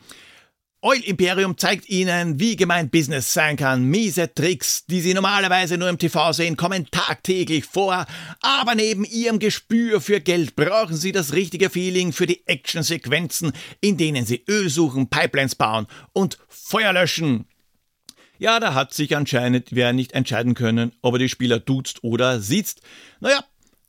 Oil 0.81 1.01
Imperium 1.05 1.57
zeigt 1.57 1.89
Ihnen, 1.89 2.39
wie 2.39 2.55
gemein 2.55 2.91
Business 2.91 3.33
sein 3.33 3.57
kann. 3.57 3.85
Miese 3.85 4.31
Tricks, 4.31 4.85
die 4.85 5.01
Sie 5.01 5.15
normalerweise 5.15 5.75
nur 5.75 5.89
im 5.89 5.97
TV 5.97 6.33
sehen, 6.33 6.55
kommen 6.55 6.85
tagtäglich 6.91 7.65
vor. 7.65 8.05
Aber 8.41 8.75
neben 8.75 9.03
Ihrem 9.03 9.39
Gespür 9.39 10.01
für 10.01 10.21
Geld 10.21 10.55
brauchen 10.55 10.95
Sie 10.95 11.11
das 11.11 11.33
richtige 11.33 11.71
Feeling 11.71 12.13
für 12.13 12.27
die 12.27 12.45
Actionsequenzen, 12.45 13.53
in 13.81 13.97
denen 13.97 14.27
Sie 14.27 14.43
Öl 14.47 14.69
suchen, 14.69 15.09
Pipelines 15.09 15.55
bauen 15.55 15.87
und 16.13 16.37
Feuer 16.47 16.93
löschen. 16.93 17.47
Ja, 18.37 18.59
da 18.59 18.75
hat 18.75 18.93
sich 18.93 19.15
anscheinend 19.15 19.69
wer 19.71 19.93
nicht 19.93 20.11
entscheiden 20.11 20.53
können, 20.53 20.91
ob 21.01 21.15
er 21.15 21.19
die 21.19 21.29
Spieler 21.29 21.59
duzt 21.59 22.03
oder 22.03 22.39
sieht. 22.39 22.75
Naja, 23.19 23.43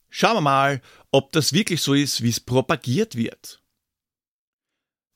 schauen 0.08 0.36
wir 0.36 0.40
mal, 0.40 0.80
ob 1.10 1.32
das 1.32 1.52
wirklich 1.52 1.82
so 1.82 1.92
ist, 1.92 2.22
wie 2.22 2.30
es 2.30 2.40
propagiert 2.40 3.14
wird. 3.14 3.57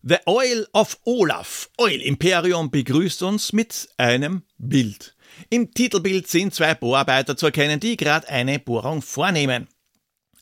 The 0.05 0.17
Oil 0.27 0.67
of 0.73 0.99
Olaf, 1.05 1.71
Oil 1.79 2.01
Imperium, 2.01 2.73
begrüßt 2.73 3.23
uns 3.23 3.53
mit 3.53 3.89
einem 3.99 4.43
Bild. 4.59 5.15
Im 5.49 5.73
Titelbild 5.73 6.27
sind 6.27 6.53
zwei 6.53 6.75
Bohrarbeiter 6.75 7.37
zu 7.37 7.47
erkennen, 7.47 7.79
die 7.79 7.97
gerade 7.97 8.29
eine 8.29 8.59
Bohrung 8.59 9.01
vornehmen. 9.01 9.69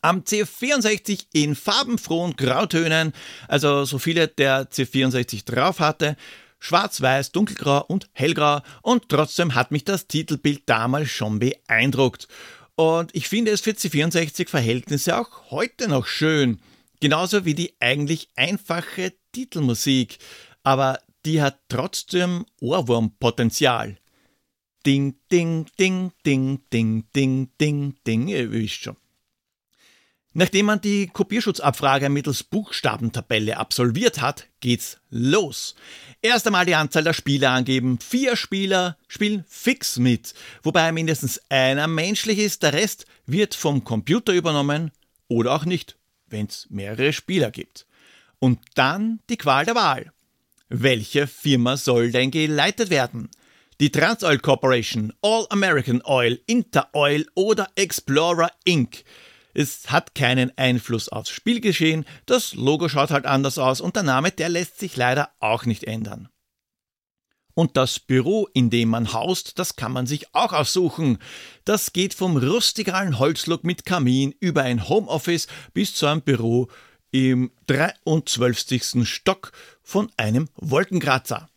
Am 0.00 0.23
C64 0.23 1.26
in 1.35 1.55
farbenfrohen 1.55 2.37
Grautönen, 2.37 3.12
also 3.49 3.85
so 3.85 3.99
viele 3.99 4.29
der 4.29 4.71
C64 4.71 5.45
drauf 5.45 5.79
hatte, 5.79 6.17
schwarz-weiß, 6.59 7.33
dunkelgrau 7.33 7.85
und 7.87 8.09
hellgrau 8.12 8.62
und 8.81 9.11
trotzdem 9.11 9.55
hat 9.55 9.73
mich 9.73 9.85
das 9.85 10.07
Titelbild 10.07 10.62
damals 10.64 11.11
schon 11.11 11.38
beeindruckt. 11.38 12.29
Und 12.76 13.14
ich 13.14 13.29
finde 13.29 13.50
es 13.50 13.61
für 13.61 13.73
C64-Verhältnisse 13.73 15.19
auch 15.19 15.50
heute 15.50 15.87
noch 15.87 16.07
schön. 16.07 16.61
Genauso 17.00 17.45
wie 17.45 17.54
die 17.54 17.75
eigentlich 17.80 18.28
einfache 18.37 19.14
Titelmusik. 19.33 20.19
Aber 20.62 21.00
die 21.25 21.42
hat 21.42 21.61
trotzdem 21.69 22.47
Ohrwurmpotenzial. 22.61 23.97
Ding, 24.87 25.16
ding, 25.30 25.66
ding, 25.78 26.12
ding, 26.25 26.61
ding, 26.73 27.04
ding, 27.14 27.50
ding, 27.61 27.95
ding, 28.07 28.28
ihr 28.28 28.50
wisst 28.52 28.83
schon. 28.83 28.97
Nachdem 30.33 30.66
man 30.66 30.80
die 30.80 31.09
Kopierschutzabfrage 31.09 32.09
mittels 32.09 32.45
Buchstabentabelle 32.45 33.57
absolviert 33.57 34.21
hat, 34.21 34.47
geht's 34.61 34.99
los. 35.11 35.75
Erst 36.23 36.47
einmal 36.47 36.66
die 36.66 36.76
Anzahl 36.76 37.02
der 37.02 37.14
Spieler 37.14 37.50
angeben. 37.50 37.99
Vier 37.99 38.37
Spieler 38.37 38.97
spielen 39.09 39.45
fix 39.49 39.99
mit, 39.99 40.35
wobei 40.62 40.92
mindestens 40.92 41.40
einer 41.49 41.88
menschlich 41.88 42.38
ist, 42.38 42.62
der 42.62 42.75
Rest 42.75 43.07
wird 43.26 43.57
vom 43.57 43.83
Computer 43.83 44.33
übernommen 44.33 44.92
oder 45.26 45.52
auch 45.52 45.64
nicht, 45.64 45.97
wenn 46.30 46.46
es 46.46 46.66
mehrere 46.70 47.12
Spieler 47.12 47.50
gibt. 47.50 47.87
Und 48.38 48.58
dann 48.75 49.20
die 49.28 49.37
Qual 49.37 49.64
der 49.64 49.75
Wahl. 49.75 50.12
Welche 50.68 51.26
Firma 51.26 51.76
soll 51.76 52.10
denn 52.12 52.30
geleitet 52.30 52.90
werden? 52.90 53.28
Die 53.80 53.90
Transoil 53.90 54.38
Corporation, 54.38 55.12
All 55.22 55.46
American 55.50 56.02
Oil, 56.04 56.40
Interoil 56.46 57.26
oder 57.34 57.68
Explorer 57.75 58.50
Inc. 58.64 59.04
Es 59.52 59.90
hat 59.90 60.14
keinen 60.14 60.56
Einfluss 60.56 61.08
aufs 61.08 61.30
Spielgeschehen, 61.30 62.04
das 62.26 62.54
Logo 62.54 62.88
schaut 62.88 63.10
halt 63.10 63.26
anders 63.26 63.58
aus 63.58 63.80
und 63.80 63.96
der 63.96 64.04
Name, 64.04 64.30
der 64.30 64.49
lässt 64.49 64.78
sich 64.78 64.96
leider 64.96 65.30
auch 65.40 65.64
nicht 65.64 65.84
ändern. 65.84 66.28
Und 67.54 67.76
das 67.76 67.99
Büro, 67.99 68.49
in 68.54 68.71
dem 68.71 68.90
man 68.90 69.12
haust, 69.12 69.59
das 69.59 69.76
kann 69.76 69.92
man 69.92 70.07
sich 70.07 70.35
auch 70.35 70.52
aussuchen. 70.52 71.19
Das 71.64 71.92
geht 71.92 72.14
vom 72.14 72.37
rustikalen 72.37 73.19
Holzlook 73.19 73.64
mit 73.64 73.85
Kamin 73.85 74.35
über 74.40 74.62
ein 74.62 74.88
Homeoffice 74.88 75.47
bis 75.75 75.95
zu 75.95 76.07
einem 76.07 76.23
Büro 76.23 76.69
im 77.11 77.50
23. 77.66 79.07
Stock 79.09 79.52
von 79.83 80.11
einem 80.16 80.49
Wolkenkratzer. 80.57 81.49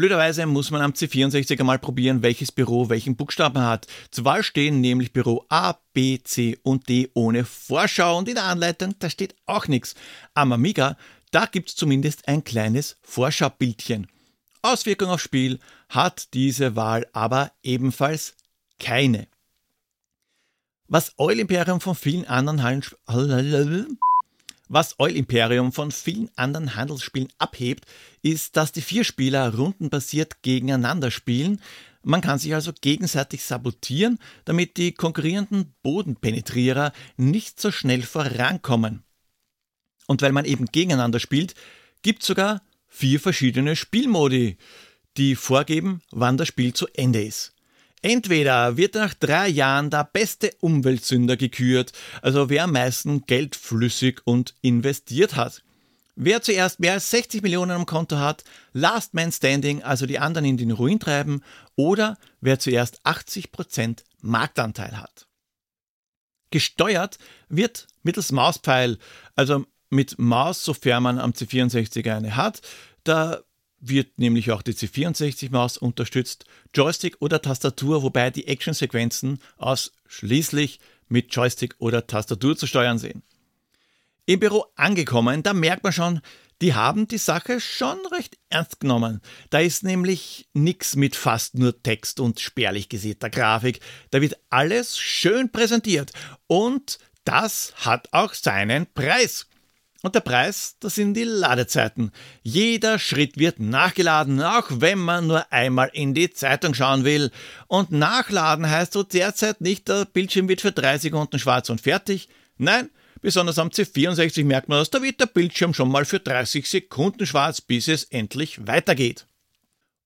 Blöderweise 0.00 0.46
muss 0.46 0.70
man 0.70 0.80
am 0.80 0.92
C64 0.92 1.60
einmal 1.60 1.78
probieren, 1.78 2.22
welches 2.22 2.52
Büro 2.52 2.88
welchen 2.88 3.16
Buchstaben 3.16 3.62
hat. 3.62 3.86
Zur 4.10 4.24
Wahl 4.24 4.42
stehen 4.42 4.80
nämlich 4.80 5.12
Büro 5.12 5.44
A, 5.50 5.74
B, 5.92 6.18
C 6.24 6.58
und 6.62 6.88
D 6.88 7.10
ohne 7.12 7.44
Vorschau 7.44 8.16
und 8.16 8.26
in 8.26 8.36
der 8.36 8.44
Anleitung, 8.44 8.94
da 8.98 9.10
steht 9.10 9.34
auch 9.44 9.68
nichts. 9.68 9.94
Am 10.32 10.52
Amiga, 10.52 10.96
da 11.32 11.44
gibt's 11.44 11.76
zumindest 11.76 12.28
ein 12.28 12.44
kleines 12.44 12.96
Vorschaubildchen. 13.02 14.08
Auswirkung 14.62 15.08
aufs 15.08 15.24
Spiel 15.24 15.58
hat 15.88 16.34
diese 16.34 16.76
Wahl 16.76 17.06
aber 17.12 17.52
ebenfalls 17.62 18.34
keine. 18.78 19.26
Was 20.88 21.18
Oil 21.18 21.38
Imperium 21.38 21.80
von 21.80 21.94
vielen 21.94 22.26
anderen 22.26 22.62
Hallen 22.62 23.98
was 24.72 25.00
Oil 25.00 25.16
Imperium 25.16 25.72
von 25.72 25.90
vielen 25.90 26.30
anderen 26.36 26.76
Handelsspielen 26.76 27.28
abhebt, 27.38 27.86
ist, 28.22 28.56
dass 28.56 28.70
die 28.70 28.82
vier 28.82 29.02
Spieler 29.02 29.52
rundenbasiert 29.54 30.42
gegeneinander 30.42 31.10
spielen. 31.10 31.60
Man 32.04 32.20
kann 32.20 32.38
sich 32.38 32.54
also 32.54 32.72
gegenseitig 32.80 33.42
sabotieren, 33.42 34.20
damit 34.44 34.76
die 34.76 34.92
konkurrierenden 34.92 35.74
Bodenpenetrierer 35.82 36.92
nicht 37.16 37.60
so 37.60 37.72
schnell 37.72 38.02
vorankommen. 38.02 39.02
Und 40.06 40.22
weil 40.22 40.32
man 40.32 40.44
eben 40.44 40.66
gegeneinander 40.66 41.18
spielt, 41.18 41.54
gibt 42.02 42.22
sogar 42.22 42.62
vier 42.90 43.20
verschiedene 43.20 43.76
Spielmodi, 43.76 44.58
die 45.16 45.36
vorgeben, 45.36 46.02
wann 46.10 46.36
das 46.36 46.48
Spiel 46.48 46.74
zu 46.74 46.86
Ende 46.92 47.22
ist. 47.22 47.54
Entweder 48.02 48.76
wird 48.76 48.94
nach 48.94 49.14
drei 49.14 49.48
Jahren 49.48 49.90
der 49.90 50.04
beste 50.04 50.52
Umweltsünder 50.60 51.36
gekürt, 51.36 51.92
also 52.22 52.48
wer 52.48 52.64
am 52.64 52.72
meisten 52.72 53.26
Geld 53.26 53.56
flüssig 53.56 54.22
und 54.24 54.54
investiert 54.62 55.36
hat. 55.36 55.62
Wer 56.16 56.42
zuerst 56.42 56.80
mehr 56.80 56.94
als 56.94 57.10
60 57.10 57.42
Millionen 57.42 57.70
am 57.70 57.86
Konto 57.86 58.18
hat, 58.18 58.44
Last 58.72 59.14
Man 59.14 59.32
Standing, 59.32 59.82
also 59.82 60.06
die 60.06 60.18
anderen 60.18 60.46
in 60.46 60.56
den 60.56 60.70
Ruin 60.70 60.98
treiben, 60.98 61.42
oder 61.76 62.18
wer 62.40 62.58
zuerst 62.58 63.04
80% 63.06 64.02
Marktanteil 64.20 64.98
hat. 64.98 65.26
Gesteuert 66.50 67.18
wird 67.48 67.86
mittels 68.02 68.32
Mauspfeil, 68.32 68.98
also 69.36 69.64
mit 69.90 70.18
Maus, 70.18 70.64
sofern 70.64 71.02
man 71.02 71.18
am 71.18 71.32
C64 71.32 72.10
eine 72.10 72.36
hat. 72.36 72.62
Da 73.04 73.42
wird 73.80 74.18
nämlich 74.18 74.50
auch 74.50 74.62
die 74.62 74.74
C64-Maus 74.74 75.78
unterstützt, 75.78 76.44
Joystick 76.74 77.16
oder 77.20 77.42
Tastatur, 77.42 78.02
wobei 78.02 78.30
die 78.30 78.46
Actionsequenzen 78.46 79.40
ausschließlich 79.56 80.80
mit 81.08 81.34
Joystick 81.34 81.74
oder 81.78 82.06
Tastatur 82.06 82.56
zu 82.56 82.66
steuern 82.66 82.98
sind. 82.98 83.22
Im 84.26 84.38
Büro 84.38 84.66
angekommen, 84.76 85.42
da 85.42 85.52
merkt 85.54 85.82
man 85.82 85.92
schon, 85.92 86.20
die 86.60 86.74
haben 86.74 87.08
die 87.08 87.18
Sache 87.18 87.58
schon 87.58 87.98
recht 88.12 88.36
ernst 88.50 88.80
genommen. 88.80 89.22
Da 89.48 89.60
ist 89.60 89.82
nämlich 89.82 90.46
nichts 90.52 90.94
mit 90.94 91.16
fast 91.16 91.54
nur 91.54 91.82
Text 91.82 92.20
und 92.20 92.38
spärlich 92.38 92.90
gesäter 92.90 93.30
Grafik. 93.30 93.80
Da 94.10 94.20
wird 94.20 94.38
alles 94.50 94.98
schön 94.98 95.50
präsentiert 95.50 96.12
und 96.46 96.98
das 97.24 97.72
hat 97.76 98.08
auch 98.12 98.34
seinen 98.34 98.86
Preis. 98.92 99.46
Und 100.02 100.14
der 100.14 100.20
Preis, 100.20 100.76
das 100.80 100.94
sind 100.94 101.12
die 101.14 101.24
Ladezeiten. 101.24 102.10
Jeder 102.42 102.98
Schritt 102.98 103.36
wird 103.36 103.60
nachgeladen, 103.60 104.40
auch 104.40 104.66
wenn 104.70 104.98
man 104.98 105.26
nur 105.26 105.52
einmal 105.52 105.90
in 105.92 106.14
die 106.14 106.30
Zeitung 106.30 106.72
schauen 106.72 107.04
will. 107.04 107.30
Und 107.66 107.92
nachladen 107.92 108.68
heißt 108.68 108.94
so 108.94 109.02
derzeit 109.02 109.60
nicht, 109.60 109.88
der 109.88 110.06
Bildschirm 110.06 110.48
wird 110.48 110.62
für 110.62 110.72
drei 110.72 110.96
Sekunden 110.96 111.38
schwarz 111.38 111.68
und 111.68 111.82
fertig. 111.82 112.30
Nein, 112.56 112.88
besonders 113.20 113.58
am 113.58 113.68
C64 113.68 114.44
merkt 114.44 114.70
man 114.70 114.78
das, 114.78 114.88
da 114.88 115.02
wird 115.02 115.20
der 115.20 115.26
Bildschirm 115.26 115.74
schon 115.74 115.90
mal 115.90 116.06
für 116.06 116.20
30 116.20 116.66
Sekunden 116.66 117.26
schwarz, 117.26 117.60
bis 117.60 117.86
es 117.86 118.04
endlich 118.04 118.66
weitergeht. 118.66 119.26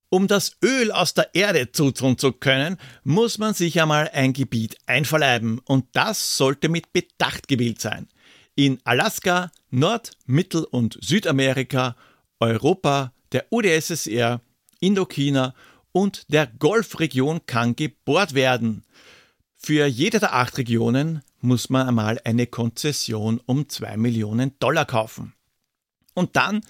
Um 0.08 0.26
das 0.26 0.56
Öl 0.62 0.90
aus 0.90 1.14
der 1.14 1.34
Erde 1.34 1.70
zutun 1.70 2.18
zu 2.18 2.32
können, 2.32 2.78
muss 3.04 3.38
man 3.38 3.54
sich 3.54 3.80
einmal 3.80 4.10
ein 4.12 4.32
Gebiet 4.32 4.76
einverleiben 4.86 5.60
und 5.64 5.86
das 5.92 6.36
sollte 6.36 6.68
mit 6.68 6.92
Bedacht 6.92 7.46
gewählt 7.46 7.80
sein 7.80 8.08
in 8.54 8.80
Alaska, 8.84 9.50
Nord-, 9.70 10.12
Mittel- 10.26 10.64
und 10.64 10.98
Südamerika, 11.00 11.96
Europa, 12.40 13.12
der 13.32 13.46
UdSSR, 13.50 14.40
Indochina 14.80 15.54
und 15.92 16.32
der 16.32 16.46
Golfregion 16.46 17.46
kann 17.46 17.76
gebohrt 17.76 18.34
werden. 18.34 18.84
Für 19.56 19.86
jede 19.86 20.20
der 20.20 20.34
acht 20.34 20.58
Regionen 20.58 21.22
muss 21.40 21.70
man 21.70 21.88
einmal 21.88 22.20
eine 22.24 22.46
Konzession 22.46 23.40
um 23.46 23.68
2 23.68 23.96
Millionen 23.96 24.58
Dollar 24.58 24.84
kaufen. 24.84 25.34
Und 26.14 26.36
dann 26.36 26.60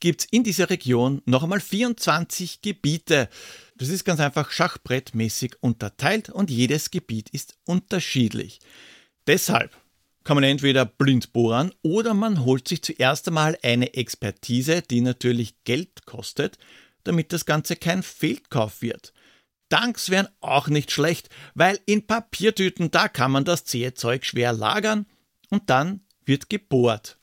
gibt 0.00 0.22
es 0.22 0.26
in 0.30 0.42
dieser 0.42 0.68
Region 0.68 1.22
noch 1.26 1.42
einmal 1.42 1.60
24 1.60 2.60
Gebiete. 2.60 3.28
Das 3.76 3.88
ist 3.88 4.04
ganz 4.04 4.20
einfach 4.20 4.50
schachbrettmäßig 4.50 5.62
unterteilt 5.62 6.28
und 6.28 6.50
jedes 6.50 6.90
Gebiet 6.90 7.30
ist 7.30 7.56
unterschiedlich. 7.64 8.60
Deshalb 9.26 9.76
kann 10.24 10.36
man 10.36 10.44
entweder 10.44 10.84
blind 10.84 11.32
bohren 11.32 11.72
oder 11.82 12.14
man 12.14 12.44
holt 12.44 12.68
sich 12.68 12.82
zuerst 12.82 13.28
einmal 13.28 13.58
eine 13.62 13.94
Expertise, 13.94 14.82
die 14.82 15.00
natürlich 15.00 15.64
Geld 15.64 16.06
kostet, 16.06 16.58
damit 17.04 17.32
das 17.32 17.46
Ganze 17.46 17.76
kein 17.76 18.02
Fehlkauf 18.02 18.82
wird. 18.82 19.12
Tanks 19.68 20.10
wären 20.10 20.28
auch 20.40 20.68
nicht 20.68 20.90
schlecht, 20.90 21.30
weil 21.54 21.80
in 21.86 22.06
Papiertüten 22.06 22.90
da 22.90 23.08
kann 23.08 23.32
man 23.32 23.44
das 23.44 23.64
zähe 23.64 23.94
Zeug 23.94 24.24
schwer 24.24 24.52
lagern 24.52 25.06
und 25.48 25.70
dann 25.70 26.00
wird 26.24 26.50
gebohrt. 26.50 27.18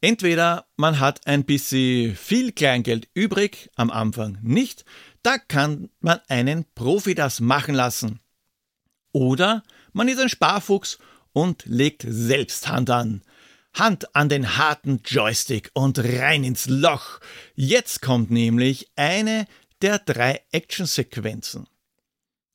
Entweder 0.00 0.66
man 0.76 1.00
hat 1.00 1.26
ein 1.26 1.44
bisschen 1.44 2.14
viel 2.14 2.52
Kleingeld 2.52 3.08
übrig, 3.14 3.70
am 3.74 3.90
Anfang 3.90 4.38
nicht, 4.42 4.84
da 5.22 5.38
kann 5.38 5.88
man 6.00 6.20
einen 6.28 6.66
Profi 6.74 7.14
das 7.14 7.40
machen 7.40 7.74
lassen. 7.74 8.20
Oder 9.12 9.62
man 9.92 10.08
ist 10.08 10.20
ein 10.20 10.28
Sparfuchs 10.28 10.98
und 11.34 11.66
legt 11.66 12.06
selbst 12.08 12.68
Hand 12.68 12.88
an. 12.88 13.22
Hand 13.74 14.14
an 14.16 14.30
den 14.30 14.56
harten 14.56 15.02
Joystick 15.04 15.70
und 15.74 15.98
rein 15.98 16.44
ins 16.44 16.66
Loch. 16.66 17.20
Jetzt 17.54 18.00
kommt 18.00 18.30
nämlich 18.30 18.88
eine 18.96 19.46
der 19.82 19.98
drei 19.98 20.40
Actionsequenzen. 20.52 21.66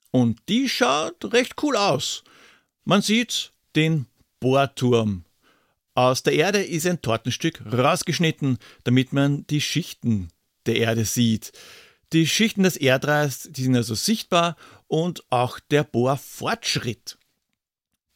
Und 0.09 0.39
die 0.49 0.67
schaut 0.67 1.31
recht 1.33 1.61
cool 1.61 1.75
aus. 1.75 2.23
Man 2.85 3.03
sieht 3.03 3.51
den 3.75 4.07
Bohrturm. 4.39 5.25
Aus 5.93 6.23
der 6.23 6.33
Erde 6.33 6.63
ist 6.63 6.87
ein 6.87 7.01
Tortenstück 7.01 7.61
rausgeschnitten, 7.71 8.57
damit 8.85 9.13
man 9.13 9.45
die 9.47 9.61
Schichten 9.61 10.29
der 10.65 10.77
Erde 10.77 11.05
sieht. 11.05 11.51
Die 12.13 12.25
Schichten 12.25 12.63
des 12.63 12.77
Erdreis, 12.77 13.49
die 13.51 13.63
sind 13.63 13.75
also 13.75 13.93
sichtbar 13.93 14.55
und 14.87 15.23
auch 15.29 15.59
der 15.59 15.83
Bohrfortschritt. 15.83 17.18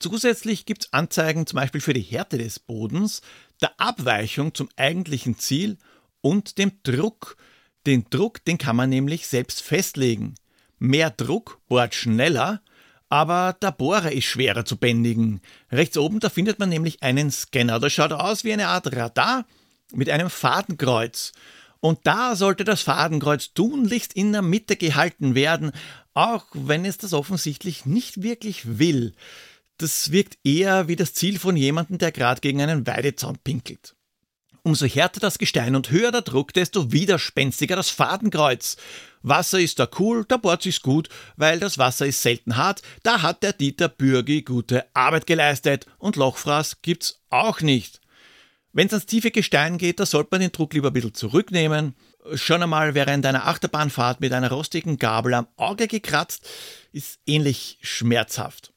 Zusätzlich 0.03 0.65
gibt 0.65 0.83
es 0.83 0.91
Anzeigen 0.91 1.47
zum 1.47 1.55
Beispiel 1.55 1.79
für 1.79 1.93
die 1.93 2.01
Härte 2.01 2.37
des 2.37 2.59
Bodens, 2.59 3.21
der 3.61 3.71
Abweichung 3.79 4.53
zum 4.53 4.67
eigentlichen 4.75 5.39
Ziel 5.39 5.77
und 6.19 6.57
dem 6.57 6.73
Druck. 6.83 7.37
Den 7.85 8.03
Druck, 8.09 8.43
den 8.43 8.57
kann 8.57 8.75
man 8.75 8.89
nämlich 8.89 9.27
selbst 9.27 9.61
festlegen. 9.61 10.35
Mehr 10.77 11.09
Druck 11.09 11.61
bohrt 11.69 11.95
schneller, 11.95 12.61
aber 13.07 13.55
der 13.61 13.71
Bohrer 13.71 14.11
ist 14.11 14.25
schwerer 14.25 14.65
zu 14.65 14.75
bändigen. 14.75 15.39
Rechts 15.71 15.97
oben, 15.97 16.19
da 16.19 16.27
findet 16.27 16.59
man 16.59 16.67
nämlich 16.67 17.01
einen 17.01 17.31
Scanner. 17.31 17.79
Das 17.79 17.93
schaut 17.93 18.11
aus 18.11 18.43
wie 18.43 18.51
eine 18.51 18.67
Art 18.67 18.93
Radar 18.93 19.45
mit 19.93 20.09
einem 20.09 20.29
Fadenkreuz. 20.29 21.31
Und 21.79 21.99
da 22.03 22.35
sollte 22.35 22.65
das 22.65 22.81
Fadenkreuz 22.81 23.53
tunlichst 23.53 24.11
in 24.11 24.33
der 24.33 24.41
Mitte 24.41 24.75
gehalten 24.75 25.33
werden, 25.33 25.71
auch 26.13 26.47
wenn 26.51 26.83
es 26.83 26.97
das 26.97 27.13
offensichtlich 27.13 27.85
nicht 27.85 28.21
wirklich 28.21 28.79
will 28.79 29.13
das 29.77 30.11
wirkt 30.11 30.37
eher 30.43 30.87
wie 30.87 30.95
das 30.95 31.13
Ziel 31.13 31.39
von 31.39 31.57
jemandem, 31.57 31.97
der 31.97 32.11
gerade 32.11 32.41
gegen 32.41 32.61
einen 32.61 32.87
Weidezaun 32.87 33.37
pinkelt. 33.43 33.95
Umso 34.65 34.85
härter 34.85 35.19
das 35.19 35.39
Gestein 35.39 35.75
und 35.75 35.91
höher 35.91 36.11
der 36.11 36.21
Druck, 36.21 36.53
desto 36.53 36.93
widerspenstiger 36.93 37.75
das 37.75 37.89
Fadenkreuz. 37.89 38.77
Wasser 39.21 39.59
ist 39.59 39.77
da 39.77 39.89
cool, 39.99 40.23
da 40.25 40.37
bohrt 40.37 40.61
sich's 40.61 40.81
gut, 40.81 41.09
weil 41.35 41.59
das 41.59 41.77
Wasser 41.77 42.05
ist 42.05 42.21
selten 42.21 42.55
hart, 42.55 42.81
da 43.03 43.21
hat 43.21 43.43
der 43.43 43.51
Dieter 43.51 43.89
Bürgi 43.89 44.41
gute 44.41 44.85
Arbeit 44.93 45.27
geleistet 45.27 45.85
und 45.97 46.15
Lochfraß 46.15 46.81
gibt's 46.81 47.19
auch 47.29 47.59
nicht. 47.59 47.99
Wenn's 48.71 48.93
ans 48.93 49.05
tiefe 49.05 49.31
Gestein 49.31 49.77
geht, 49.77 49.99
da 49.99 50.05
sollte 50.05 50.29
man 50.31 50.41
den 50.41 50.51
Druck 50.51 50.73
lieber 50.73 50.89
ein 50.89 50.93
bisschen 50.93 51.13
zurücknehmen. 51.13 51.95
Schon 52.33 52.63
einmal 52.63 52.95
während 52.95 53.25
einer 53.25 53.47
Achterbahnfahrt 53.47 54.21
mit 54.21 54.33
einer 54.33 54.49
rostigen 54.49 54.97
Gabel 54.97 55.33
am 55.35 55.47
Auge 55.57 55.87
gekratzt, 55.87 56.49
ist 56.91 57.19
ähnlich 57.25 57.77
schmerzhaft. 57.81 58.72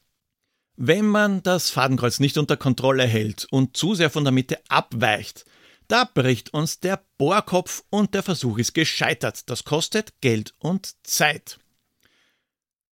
Wenn 0.77 1.07
man 1.07 1.43
das 1.43 1.71
Fadenkreuz 1.71 2.21
nicht 2.21 2.37
unter 2.37 2.59
Kontrolle 2.59 3.05
hält 3.05 3.47
und 3.51 3.77
zu 3.77 3.95
sehr 3.95 4.11
von 4.11 4.25
der 4.25 4.33
Mitte 4.33 4.59
abweicht, 4.69 5.47
da 5.89 6.05
bricht 6.05 6.53
uns 6.53 6.81
der 6.81 7.03
Bohrkopf 7.17 7.83
und 7.91 8.13
der 8.13 8.23
Versuch 8.23 8.59
ist 8.59 8.75
gescheitert. 8.75 9.49
Das 9.49 9.65
kostet 9.65 10.21
Geld 10.21 10.53
und 10.59 10.95
Zeit. 11.03 11.59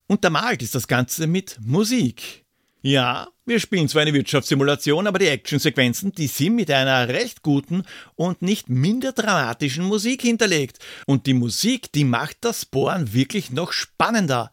Untermalt 0.06 0.62
ist 0.62 0.74
das 0.74 0.88
Ganze 0.88 1.26
mit 1.26 1.58
Musik. 1.60 2.44
Ja, 2.80 3.28
wir 3.46 3.60
spielen 3.60 3.88
zwar 3.88 4.02
eine 4.02 4.12
Wirtschaftssimulation, 4.12 5.06
aber 5.06 5.18
die 5.18 5.28
Actionsequenzen, 5.28 6.12
die 6.12 6.26
sind 6.26 6.54
mit 6.54 6.70
einer 6.70 7.08
recht 7.08 7.42
guten 7.42 7.82
und 8.14 8.42
nicht 8.42 8.68
minder 8.68 9.12
dramatischen 9.12 9.84
Musik 9.84 10.22
hinterlegt. 10.22 10.78
Und 11.06 11.26
die 11.26 11.34
Musik, 11.34 11.90
die 11.92 12.04
macht 12.04 12.38
das 12.42 12.64
Bohren 12.64 13.12
wirklich 13.12 13.50
noch 13.50 13.72
spannender. 13.72 14.52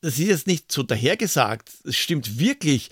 Das 0.00 0.18
ist 0.18 0.28
jetzt 0.28 0.46
nicht 0.46 0.70
so 0.70 0.82
dahergesagt, 0.82 1.70
es 1.84 1.96
stimmt 1.96 2.38
wirklich. 2.38 2.90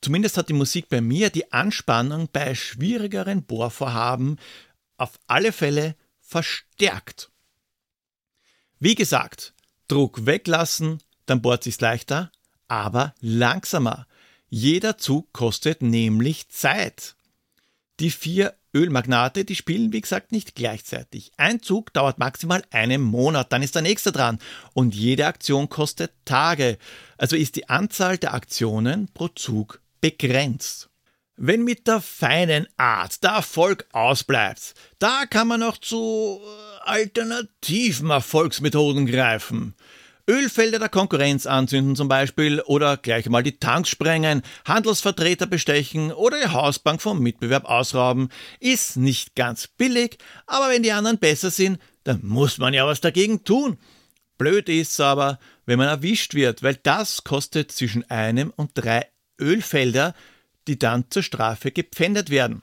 Zumindest 0.00 0.36
hat 0.36 0.48
die 0.48 0.54
Musik 0.54 0.88
bei 0.88 1.00
mir 1.00 1.30
die 1.30 1.52
Anspannung 1.52 2.28
bei 2.32 2.54
schwierigeren 2.54 3.42
Bohrvorhaben 3.42 4.38
auf 4.96 5.18
alle 5.26 5.52
Fälle 5.52 5.96
verstärkt. 6.20 7.30
Wie 8.78 8.94
gesagt, 8.94 9.54
Druck 9.88 10.26
weglassen, 10.26 11.02
dann 11.26 11.42
bohrt 11.42 11.64
sich's 11.64 11.80
leichter, 11.80 12.30
aber 12.68 13.14
langsamer. 13.20 14.06
Jeder 14.48 14.98
Zug 14.98 15.32
kostet 15.32 15.82
nämlich 15.82 16.48
Zeit. 16.48 17.16
Die 18.00 18.10
vier 18.10 18.54
Ölmagnate, 18.74 19.44
die 19.44 19.54
spielen 19.54 19.92
wie 19.92 20.00
gesagt 20.00 20.32
nicht 20.32 20.54
gleichzeitig. 20.54 21.32
Ein 21.36 21.62
Zug 21.62 21.92
dauert 21.92 22.18
maximal 22.18 22.62
einen 22.70 23.00
Monat, 23.00 23.52
dann 23.52 23.62
ist 23.62 23.74
der 23.74 23.82
nächste 23.82 24.12
dran 24.12 24.38
und 24.72 24.94
jede 24.94 25.26
Aktion 25.26 25.68
kostet 25.68 26.12
Tage. 26.24 26.78
Also 27.16 27.36
ist 27.36 27.56
die 27.56 27.68
Anzahl 27.68 28.18
der 28.18 28.34
Aktionen 28.34 29.08
pro 29.14 29.28
Zug 29.28 29.80
begrenzt. 30.00 30.90
Wenn 31.36 31.64
mit 31.64 31.88
der 31.88 32.00
feinen 32.00 32.68
Art 32.76 33.24
der 33.24 33.30
Erfolg 33.30 33.86
ausbleibt, 33.92 34.74
da 34.98 35.26
kann 35.26 35.48
man 35.48 35.60
noch 35.60 35.78
zu 35.78 36.40
äh, 36.40 36.88
alternativen 36.90 38.10
Erfolgsmethoden 38.10 39.06
greifen. 39.06 39.74
Ölfelder 40.28 40.78
der 40.78 40.88
Konkurrenz 40.88 41.44
anzünden 41.46 41.96
zum 41.96 42.08
Beispiel 42.08 42.60
oder 42.60 42.96
gleich 42.96 43.28
mal 43.28 43.42
die 43.42 43.58
Tanks 43.58 43.90
sprengen, 43.90 44.42
Handelsvertreter 44.64 45.46
bestechen 45.46 46.12
oder 46.12 46.40
die 46.40 46.48
Hausbank 46.48 47.02
vom 47.02 47.20
Mitbewerb 47.20 47.66
ausrauben, 47.66 48.30
ist 48.58 48.96
nicht 48.96 49.34
ganz 49.34 49.66
billig, 49.66 50.18
aber 50.46 50.70
wenn 50.70 50.82
die 50.82 50.92
anderen 50.92 51.18
besser 51.18 51.50
sind, 51.50 51.78
dann 52.04 52.20
muss 52.22 52.58
man 52.58 52.72
ja 52.72 52.86
was 52.86 53.00
dagegen 53.00 53.44
tun. 53.44 53.78
Blöd 54.38 54.68
ist's 54.68 54.98
aber, 54.98 55.38
wenn 55.66 55.78
man 55.78 55.88
erwischt 55.88 56.34
wird, 56.34 56.62
weil 56.62 56.76
das 56.82 57.24
kostet 57.24 57.70
zwischen 57.70 58.08
einem 58.10 58.50
und 58.56 58.72
drei 58.74 59.06
Ölfelder, 59.40 60.14
die 60.66 60.78
dann 60.78 61.10
zur 61.10 61.22
Strafe 61.22 61.70
gepfändet 61.70 62.30
werden. 62.30 62.62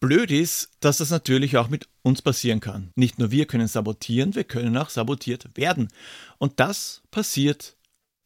Blöd 0.00 0.30
ist, 0.30 0.70
dass 0.80 0.98
das 0.98 1.10
natürlich 1.10 1.56
auch 1.56 1.68
mit 1.68 1.88
uns 2.02 2.22
passieren 2.22 2.60
kann. 2.60 2.92
Nicht 2.96 3.18
nur 3.18 3.30
wir 3.30 3.46
können 3.46 3.68
sabotieren, 3.68 4.34
wir 4.34 4.44
können 4.44 4.76
auch 4.76 4.90
sabotiert 4.90 5.56
werden. 5.56 5.88
Und 6.38 6.60
das 6.60 7.02
passiert 7.10 7.76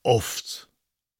oft. 0.03 0.69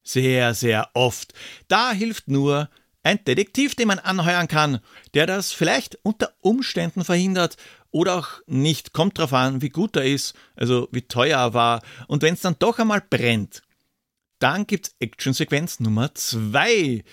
Sehr, 0.03 0.53
sehr 0.53 0.89
oft. 0.93 1.33
Da 1.67 1.91
hilft 1.91 2.27
nur 2.27 2.69
ein 3.03 3.23
Detektiv, 3.23 3.75
den 3.75 3.87
man 3.87 3.99
anheuern 3.99 4.47
kann, 4.47 4.79
der 5.13 5.27
das 5.27 5.51
vielleicht 5.51 5.97
unter 6.03 6.33
Umständen 6.41 7.03
verhindert 7.03 7.57
oder 7.91 8.15
auch 8.15 8.29
nicht. 8.47 8.93
Kommt 8.93 9.17
drauf 9.17 9.33
an, 9.33 9.61
wie 9.61 9.69
gut 9.69 9.95
er 9.95 10.05
ist, 10.05 10.35
also 10.55 10.87
wie 10.91 11.03
teuer 11.03 11.39
er 11.39 11.53
war. 11.53 11.81
Und 12.07 12.21
wenn 12.21 12.33
es 12.33 12.41
dann 12.41 12.55
doch 12.59 12.79
einmal 12.79 13.01
brennt, 13.01 13.61
dann 14.39 14.67
gibt's 14.67 14.95
Actionsequenz 14.99 15.79
Nummer 15.79 16.13
2. 16.13 17.03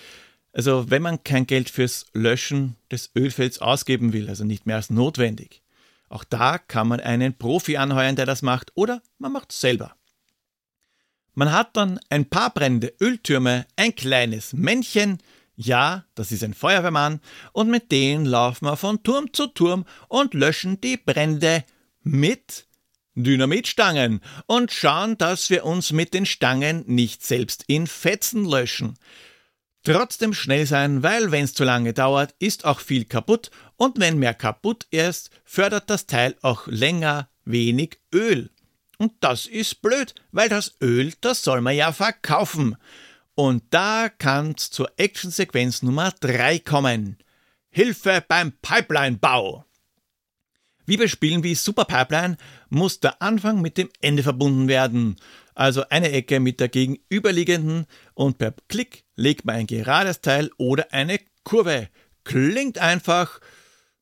Also 0.55 0.89
wenn 0.89 1.01
man 1.01 1.21
kein 1.25 1.45
Geld 1.45 1.69
fürs 1.69 2.05
Löschen 2.13 2.77
des 2.89 3.11
Ölfelds 3.13 3.59
ausgeben 3.59 4.13
will, 4.13 4.29
also 4.29 4.45
nicht 4.45 4.65
mehr 4.65 4.77
als 4.77 4.89
notwendig. 4.89 5.61
Auch 6.07 6.23
da 6.23 6.57
kann 6.57 6.87
man 6.87 7.01
einen 7.01 7.37
Profi 7.37 7.75
anheuern, 7.75 8.15
der 8.15 8.25
das 8.25 8.41
macht, 8.41 8.71
oder 8.73 9.01
man 9.17 9.33
macht 9.33 9.51
es 9.51 9.59
selber. 9.59 9.97
Man 11.33 11.51
hat 11.51 11.75
dann 11.75 11.99
ein 12.09 12.29
paar 12.29 12.53
brennende 12.53 12.93
Öltürme, 13.01 13.65
ein 13.75 13.93
kleines 13.95 14.53
Männchen, 14.53 15.17
ja, 15.57 16.05
das 16.15 16.31
ist 16.31 16.43
ein 16.43 16.53
Feuerwehrmann, 16.53 17.19
und 17.51 17.69
mit 17.69 17.91
denen 17.91 18.25
laufen 18.25 18.65
wir 18.65 18.77
von 18.77 19.03
Turm 19.03 19.33
zu 19.33 19.47
Turm 19.47 19.83
und 20.07 20.33
löschen 20.33 20.79
die 20.79 20.95
Brände 20.95 21.65
mit 22.01 22.65
Dynamitstangen 23.15 24.21
und 24.45 24.71
schauen, 24.71 25.17
dass 25.17 25.49
wir 25.49 25.65
uns 25.65 25.91
mit 25.91 26.13
den 26.13 26.25
Stangen 26.25 26.85
nicht 26.87 27.25
selbst 27.25 27.65
in 27.67 27.87
Fetzen 27.87 28.45
löschen. 28.45 28.97
Trotzdem 29.85 30.33
schnell 30.33 30.65
sein, 30.65 31.03
weil 31.03 31.31
wenn 31.31 31.43
es 31.43 31.53
zu 31.53 31.63
lange 31.63 31.93
dauert, 31.93 32.33
ist 32.39 32.65
auch 32.65 32.79
viel 32.79 33.05
kaputt 33.05 33.51
und 33.77 33.99
wenn 33.99 34.17
mehr 34.17 34.33
kaputt 34.33 34.87
ist, 34.89 35.29
fördert 35.43 35.89
das 35.91 36.07
Teil 36.07 36.35
auch 36.41 36.65
länger 36.65 37.29
wenig 37.43 37.99
Öl. 38.11 38.49
Und 38.97 39.13
das 39.19 39.45
ist 39.45 39.83
blöd, 39.83 40.15
weil 40.31 40.49
das 40.49 40.75
Öl, 40.81 41.13
das 41.21 41.43
soll 41.43 41.61
man 41.61 41.75
ja 41.75 41.91
verkaufen. 41.91 42.77
Und 43.35 43.63
da 43.69 44.09
kann's 44.09 44.71
zur 44.71 44.91
Actionsequenz 44.97 45.83
Nummer 45.83 46.11
3 46.19 46.59
kommen. 46.59 47.17
Hilfe 47.69 48.23
beim 48.27 48.53
Pipelinebau. 48.53 49.65
Wie 50.85 50.97
bei 50.97 51.07
Spielen 51.07 51.43
wie 51.43 51.55
Super 51.55 51.85
Pipeline 51.85 52.37
muss 52.69 52.99
der 52.99 53.21
Anfang 53.21 53.61
mit 53.61 53.77
dem 53.77 53.89
Ende 54.01 54.23
verbunden 54.23 54.67
werden. 54.67 55.15
Also 55.55 55.87
eine 55.89 56.11
Ecke 56.11 56.39
mit 56.39 56.59
der 56.59 56.69
gegenüberliegenden 56.69 57.85
und 58.13 58.37
per 58.37 58.53
Klick 58.67 59.05
legt 59.15 59.45
man 59.45 59.55
ein 59.55 59.67
gerades 59.67 60.21
Teil 60.21 60.51
oder 60.57 60.91
eine 60.91 61.19
Kurve. 61.43 61.89
Klingt 62.23 62.77
einfach, 62.77 63.39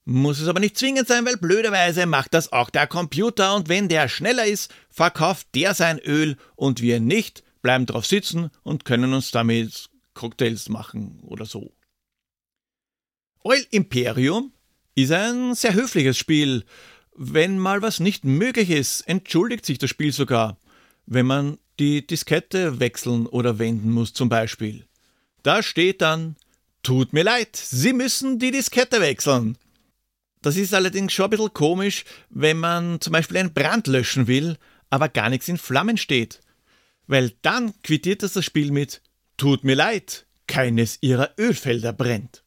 muss 0.05 0.39
es 0.39 0.47
aber 0.47 0.59
nicht 0.59 0.77
zwingend 0.77 1.07
sein, 1.07 1.25
weil 1.25 1.37
blöderweise 1.37 2.05
macht 2.05 2.33
das 2.33 2.51
auch 2.51 2.69
der 2.69 2.87
Computer 2.87 3.55
und 3.55 3.69
wenn 3.69 3.87
der 3.87 4.09
schneller 4.09 4.45
ist, 4.45 4.73
verkauft 4.89 5.47
der 5.55 5.73
sein 5.73 5.99
Öl 5.99 6.37
und 6.55 6.81
wir 6.81 6.99
nicht, 6.99 7.43
bleiben 7.61 7.85
drauf 7.85 8.05
sitzen 8.05 8.49
und 8.63 8.85
können 8.85 9.13
uns 9.13 9.31
damit 9.31 9.89
Cocktails 10.13 10.69
machen 10.69 11.21
oder 11.23 11.45
so. 11.45 11.71
Oil 13.43 13.65
Imperium 13.71 14.53
ist 14.95 15.11
ein 15.11 15.55
sehr 15.55 15.73
höfliches 15.73 16.17
Spiel. 16.17 16.65
Wenn 17.15 17.57
mal 17.57 17.81
was 17.81 17.99
nicht 17.99 18.25
möglich 18.25 18.69
ist, 18.69 19.01
entschuldigt 19.01 19.65
sich 19.65 19.77
das 19.77 19.89
Spiel 19.89 20.11
sogar. 20.11 20.57
Wenn 21.05 21.25
man 21.25 21.57
die 21.79 22.05
Diskette 22.05 22.79
wechseln 22.79 23.25
oder 23.25 23.59
wenden 23.59 23.91
muss 23.91 24.13
zum 24.13 24.29
Beispiel. 24.29 24.85
Da 25.41 25.63
steht 25.63 26.01
dann, 26.01 26.35
tut 26.83 27.13
mir 27.13 27.23
leid, 27.23 27.55
Sie 27.55 27.93
müssen 27.93 28.39
die 28.39 28.51
Diskette 28.51 29.01
wechseln. 29.01 29.57
Das 30.41 30.57
ist 30.57 30.73
allerdings 30.73 31.13
schon 31.13 31.25
ein 31.25 31.29
bisschen 31.31 31.53
komisch, 31.53 32.03
wenn 32.29 32.57
man 32.57 33.01
zum 33.01 33.13
Beispiel 33.13 33.37
einen 33.37 33.53
Brand 33.53 33.87
löschen 33.87 34.27
will, 34.27 34.57
aber 34.89 35.09
gar 35.09 35.29
nichts 35.29 35.47
in 35.47 35.57
Flammen 35.57 35.97
steht. 35.97 36.41
Weil 37.07 37.31
dann 37.41 37.73
quittiert 37.81 38.23
das 38.23 38.33
das 38.33 38.45
Spiel 38.45 38.71
mit, 38.71 39.01
tut 39.37 39.63
mir 39.63 39.75
leid, 39.75 40.25
keines 40.47 40.99
Ihrer 41.01 41.33
Ölfelder 41.39 41.93
brennt. 41.93 42.43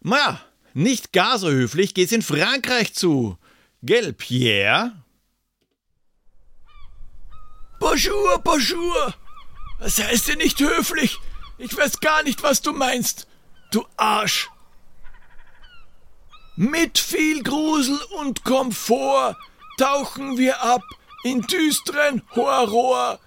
Ma, 0.00 0.40
nicht 0.74 1.12
gar 1.12 1.38
so 1.38 1.50
höflich 1.50 1.94
geht's 1.94 2.12
in 2.12 2.22
Frankreich 2.22 2.94
zu. 2.94 3.38
Gell, 3.82 4.12
Pierre? 4.12 4.92
Bonjour, 7.78 8.38
bonjour. 8.44 9.14
Was 9.78 10.02
heißt 10.02 10.28
denn 10.28 10.38
nicht 10.38 10.60
höflich? 10.60 11.18
Ich 11.56 11.76
weiß 11.76 12.00
gar 12.00 12.22
nicht, 12.22 12.42
was 12.42 12.60
du 12.60 12.72
meinst. 12.72 13.26
Du 13.70 13.86
Arsch. 13.96 14.50
Mit 16.56 16.98
viel 16.98 17.42
Grusel 17.42 17.98
und 18.18 18.44
Komfort 18.44 19.36
tauchen 19.78 20.36
wir 20.36 20.62
ab 20.62 20.82
in 21.24 21.40
düsteren 21.42 22.22
Horror. 22.36 23.18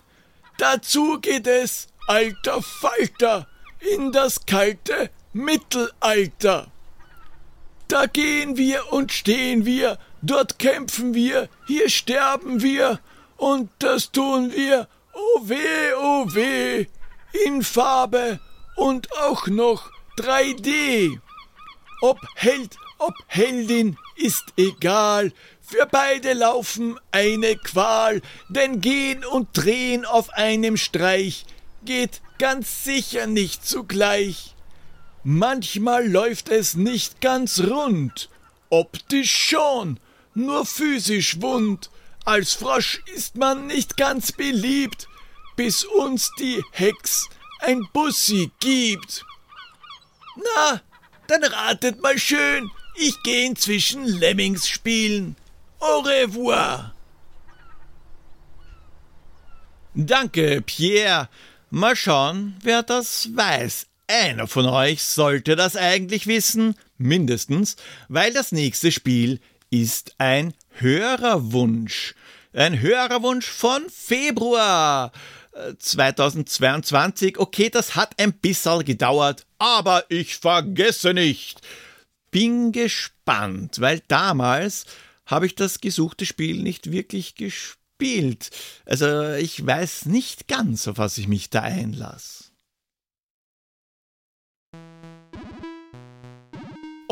Dazu 0.58 1.20
geht 1.20 1.48
es, 1.48 1.88
alter 2.08 2.62
Falter, 2.62 3.48
in 3.80 4.12
das 4.12 4.46
kalte 4.46 5.10
Mittelalter. 5.34 6.73
Da 7.88 8.06
gehen 8.06 8.58
wir 8.58 8.91
und 8.91 9.12
stehen 9.12 9.65
wir, 9.65 9.98
dort 10.22 10.58
kämpfen 10.60 11.13
wir, 11.13 11.50
hier 11.67 11.89
sterben 11.89 12.62
wir, 12.62 13.00
und 13.38 13.69
das 13.80 14.12
tun 14.12 14.52
wir, 14.54 14.88
oh 15.13 15.41
weh, 15.43 15.93
oh 16.02 16.26
weh, 16.34 16.86
in 17.46 17.62
Farbe 17.62 18.39
und 18.76 19.12
auch 19.19 19.48
noch 19.48 19.91
3D. 20.17 21.19
Ob 22.02 22.19
Held, 22.36 22.78
ob 23.00 23.13
Heldin, 23.28 23.98
ist 24.15 24.46
egal, 24.58 25.34
für 25.62 25.88
beide 25.89 26.34
laufen 26.34 27.00
eine 27.12 27.56
Qual, 27.56 28.22
denn 28.50 28.80
gehen 28.82 29.26
und 29.26 29.50
drehen 29.54 30.06
auf 30.06 30.30
einem 30.32 30.78
Streich 30.78 31.46
geht 31.84 32.22
ganz 32.38 32.84
sicher 32.84 33.28
nicht 33.28 33.65
zugleich. 33.65 34.53
Manchmal 35.24 36.08
läuft 36.08 36.50
es 36.50 36.76
nicht 36.76 37.22
ganz 37.22 37.62
rund, 37.62 38.30
optisch 38.70 39.32
schon, 39.32 40.00
nur 40.34 40.66
physisch 40.66 41.42
wund. 41.42 41.90
Als 42.26 42.54
Frosch 42.54 43.02
ist 43.16 43.38
man 43.38 43.68
nicht 43.68 43.96
ganz 43.96 44.34
beliebt, 44.34 45.08
bis 45.56 45.86
uns 45.86 46.32
die 46.40 46.64
Hex 46.72 47.30
ein 47.60 47.88
Bussi 47.94 48.52
gibt. 48.60 49.26
Na, 50.36 50.82
dann 51.28 51.44
ratet 51.44 52.02
mal 52.02 52.18
schön, 52.18 52.70
ich 52.96 53.16
geh 53.24 53.46
inzwischen 53.46 54.06
Lemmings 54.06 54.68
spielen. 54.68 55.38
Au 55.80 56.00
revoir. 56.00 56.94
Danke, 59.94 60.62
Pierre. 60.62 61.30
Mal 61.70 61.96
schauen, 61.96 62.56
wer 62.62 62.84
das 62.84 63.30
weiß. 63.36 63.88
Einer 64.08 64.48
von 64.48 64.66
euch 64.66 65.02
sollte 65.02 65.56
das 65.56 65.76
eigentlich 65.76 66.28
wissen, 66.28 66.76
mindestens, 66.98 67.78
weil 68.10 68.34
das 68.34 68.52
nächste 68.52 68.92
Spiel 68.92 69.39
ist 69.70 70.16
ein 70.18 70.54
Hörerwunsch. 70.74 72.13
Ein 72.54 72.80
Hörerwunsch 72.80 73.48
von 73.48 73.84
Februar 73.89 75.12
2022. 75.80 77.36
Äh, 77.36 77.39
okay, 77.39 77.70
das 77.70 77.96
hat 77.96 78.20
ein 78.20 78.34
bisschen 78.34 78.84
gedauert, 78.84 79.46
aber 79.58 80.06
ich 80.10 80.36
vergesse 80.38 81.13
nicht. 81.13 81.62
Bin 82.32 82.72
gespannt, 82.72 83.80
weil 83.80 84.02
damals 84.08 84.86
habe 85.26 85.46
ich 85.46 85.56
das 85.56 85.80
gesuchte 85.80 86.26
Spiel 86.26 86.62
nicht 86.62 86.92
wirklich 86.92 87.36
gespielt. 87.36 88.50
Also 88.86 89.34
ich 89.34 89.66
weiß 89.66 90.08
nicht 90.08 90.48
ganz, 90.48 90.88
auf 90.88 90.98
was 90.98 91.18
ich 91.18 91.28
mich 91.28 91.50
da 91.50 91.62
einlasse. 91.62 92.43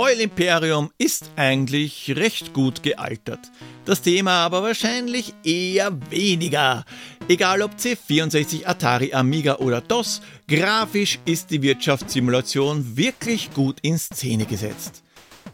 Oil 0.01 0.19
Imperium 0.19 0.89
ist 0.97 1.29
eigentlich 1.35 2.15
recht 2.15 2.53
gut 2.53 2.81
gealtert. 2.81 3.51
Das 3.85 4.01
Thema 4.01 4.43
aber 4.43 4.63
wahrscheinlich 4.63 5.35
eher 5.43 5.95
weniger. 6.09 6.85
Egal 7.27 7.61
ob 7.61 7.75
C64, 7.75 8.65
Atari, 8.65 9.13
Amiga 9.13 9.57
oder 9.57 9.79
DOS, 9.79 10.23
grafisch 10.47 11.19
ist 11.25 11.51
die 11.51 11.61
Wirtschaftssimulation 11.61 12.97
wirklich 12.97 13.53
gut 13.53 13.77
in 13.83 13.99
Szene 13.99 14.47
gesetzt. 14.47 15.03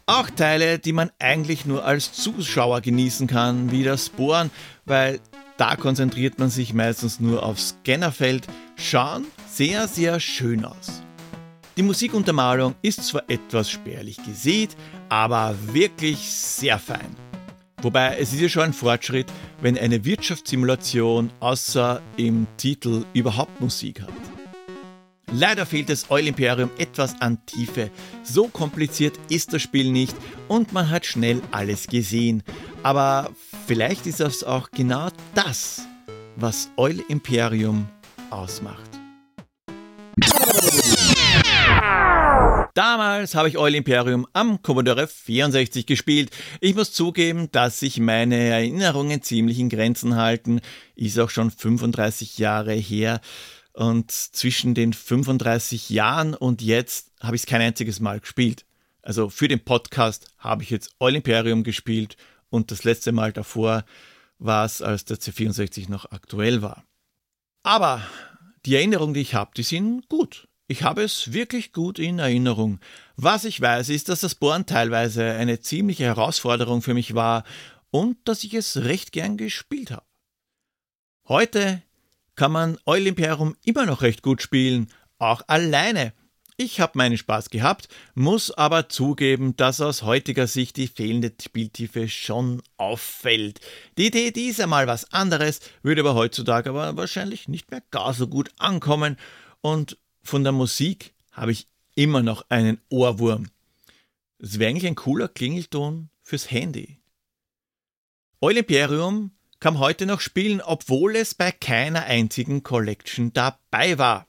Auch 0.06 0.30
Teile, 0.30 0.78
die 0.78 0.94
man 0.94 1.10
eigentlich 1.18 1.66
nur 1.66 1.84
als 1.84 2.14
Zuschauer 2.14 2.80
genießen 2.80 3.26
kann, 3.26 3.70
wie 3.70 3.84
das 3.84 4.08
Bohren, 4.08 4.50
weil 4.86 5.20
da 5.58 5.76
konzentriert 5.76 6.38
man 6.38 6.48
sich 6.48 6.72
meistens 6.72 7.20
nur 7.20 7.42
aufs 7.42 7.76
Scannerfeld, 7.82 8.46
schauen 8.76 9.26
sehr, 9.46 9.86
sehr 9.88 10.20
schön 10.20 10.64
aus. 10.64 11.02
Die 11.78 11.84
Musikuntermalung 11.84 12.74
ist 12.82 13.04
zwar 13.04 13.22
etwas 13.30 13.70
spärlich 13.70 14.16
gesät, 14.24 14.76
aber 15.08 15.54
wirklich 15.72 16.18
sehr 16.18 16.76
fein. 16.76 17.14
Wobei 17.82 18.18
es 18.18 18.32
ist 18.32 18.40
ja 18.40 18.48
schon 18.48 18.62
ein 18.64 18.72
Fortschritt, 18.72 19.28
wenn 19.60 19.78
eine 19.78 20.04
Wirtschaftssimulation 20.04 21.30
außer 21.38 22.02
im 22.16 22.48
Titel 22.56 23.04
überhaupt 23.14 23.60
Musik 23.60 24.02
hat. 24.02 24.10
Leider 25.30 25.66
fehlt 25.66 25.88
das 25.88 26.10
Oil 26.10 26.26
Imperium 26.26 26.70
etwas 26.78 27.14
an 27.20 27.38
Tiefe. 27.46 27.92
So 28.24 28.48
kompliziert 28.48 29.16
ist 29.28 29.52
das 29.52 29.62
Spiel 29.62 29.92
nicht 29.92 30.16
und 30.48 30.72
man 30.72 30.90
hat 30.90 31.06
schnell 31.06 31.40
alles 31.52 31.86
gesehen. 31.86 32.42
Aber 32.82 33.30
vielleicht 33.68 34.08
ist 34.08 34.18
das 34.18 34.42
auch 34.42 34.72
genau 34.72 35.10
das, 35.36 35.86
was 36.34 36.70
Oil 36.76 37.04
Imperium 37.08 37.86
ausmacht. 38.30 38.90
Damals 42.78 43.34
habe 43.34 43.48
ich 43.48 43.58
Oil 43.58 43.74
Imperium 43.74 44.24
am 44.34 44.62
Commodore 44.62 45.08
64 45.08 45.84
gespielt. 45.84 46.30
Ich 46.60 46.76
muss 46.76 46.92
zugeben, 46.92 47.50
dass 47.50 47.80
sich 47.80 47.98
meine 47.98 48.36
Erinnerungen 48.36 49.20
ziemlich 49.20 49.58
in 49.58 49.68
Grenzen 49.68 50.14
halten. 50.14 50.60
Ist 50.94 51.18
auch 51.18 51.28
schon 51.28 51.50
35 51.50 52.38
Jahre 52.38 52.74
her. 52.74 53.20
Und 53.72 54.12
zwischen 54.12 54.74
den 54.74 54.92
35 54.92 55.90
Jahren 55.90 56.34
und 56.34 56.62
jetzt 56.62 57.10
habe 57.20 57.34
ich 57.34 57.42
es 57.42 57.46
kein 57.46 57.62
einziges 57.62 57.98
Mal 57.98 58.20
gespielt. 58.20 58.64
Also 59.02 59.28
für 59.28 59.48
den 59.48 59.64
Podcast 59.64 60.28
habe 60.38 60.62
ich 60.62 60.70
jetzt 60.70 60.90
Oil 61.00 61.16
Imperium 61.16 61.64
gespielt 61.64 62.16
und 62.48 62.70
das 62.70 62.84
letzte 62.84 63.10
Mal 63.10 63.32
davor 63.32 63.84
war 64.38 64.64
es, 64.64 64.82
als 64.82 65.04
der 65.04 65.16
C64 65.16 65.90
noch 65.90 66.12
aktuell 66.12 66.62
war. 66.62 66.84
Aber 67.64 68.06
die 68.66 68.76
Erinnerungen, 68.76 69.14
die 69.14 69.22
ich 69.22 69.34
habe, 69.34 69.50
die 69.56 69.64
sind 69.64 70.08
gut. 70.08 70.47
Ich 70.70 70.82
habe 70.82 71.02
es 71.02 71.32
wirklich 71.32 71.72
gut 71.72 71.98
in 71.98 72.18
Erinnerung. 72.18 72.78
Was 73.16 73.46
ich 73.46 73.58
weiß, 73.58 73.88
ist, 73.88 74.10
dass 74.10 74.20
das 74.20 74.34
Bohren 74.34 74.66
teilweise 74.66 75.24
eine 75.24 75.60
ziemliche 75.60 76.04
Herausforderung 76.04 76.82
für 76.82 76.92
mich 76.92 77.14
war 77.14 77.44
und 77.90 78.18
dass 78.28 78.44
ich 78.44 78.52
es 78.52 78.76
recht 78.76 79.12
gern 79.12 79.38
gespielt 79.38 79.90
habe. 79.90 80.04
Heute 81.26 81.82
kann 82.36 82.52
man 82.52 82.78
Oil 82.84 83.06
Imperium 83.06 83.56
immer 83.64 83.86
noch 83.86 84.02
recht 84.02 84.22
gut 84.22 84.42
spielen, 84.42 84.92
auch 85.18 85.40
alleine. 85.46 86.12
Ich 86.58 86.80
habe 86.80 86.98
meinen 86.98 87.16
Spaß 87.16 87.48
gehabt, 87.48 87.88
muss 88.14 88.50
aber 88.50 88.90
zugeben, 88.90 89.56
dass 89.56 89.80
aus 89.80 90.02
heutiger 90.02 90.46
Sicht 90.46 90.76
die 90.76 90.88
fehlende 90.88 91.32
Spieltiefe 91.40 92.10
schon 92.10 92.62
auffällt. 92.76 93.60
Die 93.96 94.08
Idee, 94.08 94.32
die 94.32 94.48
ist 94.48 94.60
einmal 94.60 94.86
was 94.86 95.12
anderes, 95.12 95.60
würde 95.82 96.02
aber 96.02 96.14
heutzutage 96.14 96.68
aber 96.68 96.94
wahrscheinlich 96.96 97.48
nicht 97.48 97.70
mehr 97.70 97.82
gar 97.90 98.12
so 98.12 98.26
gut 98.26 98.50
ankommen 98.58 99.16
und 99.62 99.96
von 100.28 100.44
der 100.44 100.52
Musik 100.52 101.14
habe 101.32 101.52
ich 101.52 101.66
immer 101.94 102.22
noch 102.22 102.44
einen 102.48 102.80
Ohrwurm. 102.90 103.48
Es 104.38 104.58
wäre 104.58 104.70
eigentlich 104.70 104.86
ein 104.86 104.94
cooler 104.94 105.26
Klingelton 105.26 106.10
fürs 106.22 106.50
Handy. 106.50 106.98
Oil 108.40 108.58
Imperium 108.58 109.32
kann 109.58 109.80
heute 109.80 110.06
noch 110.06 110.20
spielen, 110.20 110.60
obwohl 110.60 111.16
es 111.16 111.34
bei 111.34 111.50
keiner 111.50 112.04
einzigen 112.04 112.62
Collection 112.62 113.32
dabei 113.32 113.98
war. 113.98 114.28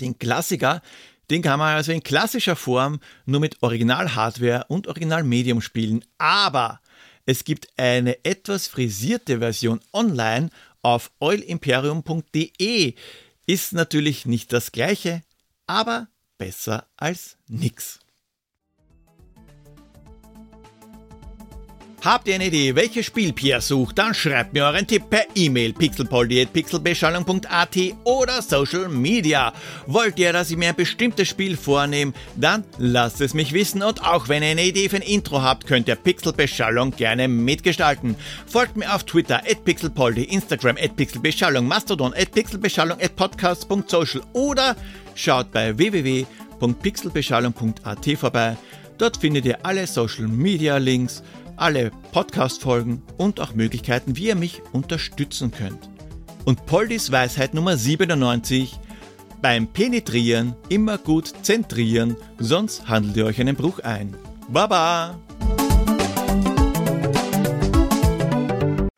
Den 0.00 0.18
Klassiker, 0.18 0.82
den 1.30 1.42
kann 1.42 1.60
man 1.60 1.76
also 1.76 1.92
in 1.92 2.02
klassischer 2.02 2.56
Form 2.56 2.98
nur 3.26 3.38
mit 3.40 3.62
Original-Hardware 3.62 4.64
und 4.68 4.88
Original-Medium 4.88 5.60
spielen, 5.60 6.04
aber 6.18 6.80
es 7.26 7.44
gibt 7.44 7.68
eine 7.76 8.24
etwas 8.24 8.66
frisierte 8.66 9.38
Version 9.38 9.80
online 9.92 10.50
auf 10.82 11.12
oilimperium.de, 11.20 12.94
ist 13.50 13.72
natürlich 13.72 14.26
nicht 14.26 14.52
das 14.52 14.70
gleiche, 14.70 15.22
aber 15.66 16.06
besser 16.38 16.86
als 16.96 17.36
nix. 17.48 17.98
Habt 22.02 22.28
ihr 22.28 22.36
eine 22.36 22.46
Idee, 22.46 22.74
welches 22.76 23.04
Spiel 23.04 23.34
Pierre 23.34 23.60
sucht? 23.60 23.98
Dann 23.98 24.14
schreibt 24.14 24.54
mir 24.54 24.64
euren 24.64 24.86
Tipp 24.86 25.10
per 25.10 25.24
E-Mail 25.34 25.74
pixelpoldi.pixelbeschallung.at 25.74 27.76
oder 28.04 28.40
Social 28.40 28.88
Media. 28.88 29.52
Wollt 29.86 30.18
ihr, 30.18 30.32
dass 30.32 30.50
ich 30.50 30.56
mir 30.56 30.70
ein 30.70 30.76
bestimmtes 30.76 31.28
Spiel 31.28 31.58
vornehme? 31.58 32.14
Dann 32.36 32.64
lasst 32.78 33.20
es 33.20 33.34
mich 33.34 33.52
wissen 33.52 33.82
und 33.82 34.02
auch 34.02 34.28
wenn 34.28 34.42
ihr 34.42 34.48
eine 34.48 34.64
Idee 34.64 34.88
für 34.88 34.96
ein 34.96 35.02
Intro 35.02 35.42
habt, 35.42 35.66
könnt 35.66 35.88
ihr 35.88 35.94
Pixelbeschallung 35.94 36.92
gerne 36.92 37.28
mitgestalten. 37.28 38.16
Folgt 38.46 38.78
mir 38.78 38.94
auf 38.94 39.04
Twitter 39.04 39.42
at 39.46 39.66
pixelpoldi, 39.66 40.24
Instagram 40.24 40.78
at 40.80 40.96
pixelbeschallung, 40.96 41.68
Mastodon 41.68 42.14
at 42.14 42.32
pixelbeschallung 42.32 42.98
at 42.98 43.14
podcast.social 43.14 44.22
oder 44.32 44.74
schaut 45.14 45.52
bei 45.52 45.76
www.pixelbeschallung.at 45.76 48.18
vorbei. 48.18 48.56
Dort 49.00 49.16
findet 49.16 49.46
ihr 49.46 49.64
alle 49.64 49.86
Social 49.86 50.28
Media 50.28 50.76
Links, 50.76 51.22
alle 51.60 51.90
Podcast-Folgen 52.12 53.02
und 53.18 53.38
auch 53.38 53.52
Möglichkeiten, 53.52 54.16
wie 54.16 54.28
ihr 54.28 54.34
mich 54.34 54.62
unterstützen 54.72 55.52
könnt. 55.52 55.90
Und 56.44 56.64
Poldis 56.66 57.12
Weisheit 57.12 57.52
Nummer 57.54 57.76
97. 57.76 58.78
Beim 59.42 59.66
Penetrieren 59.66 60.56
immer 60.68 60.98
gut 60.98 61.32
zentrieren, 61.42 62.16
sonst 62.38 62.88
handelt 62.88 63.16
ihr 63.16 63.26
euch 63.26 63.40
einen 63.40 63.56
Bruch 63.56 63.80
ein. 63.80 64.16
Baba! 64.48 65.18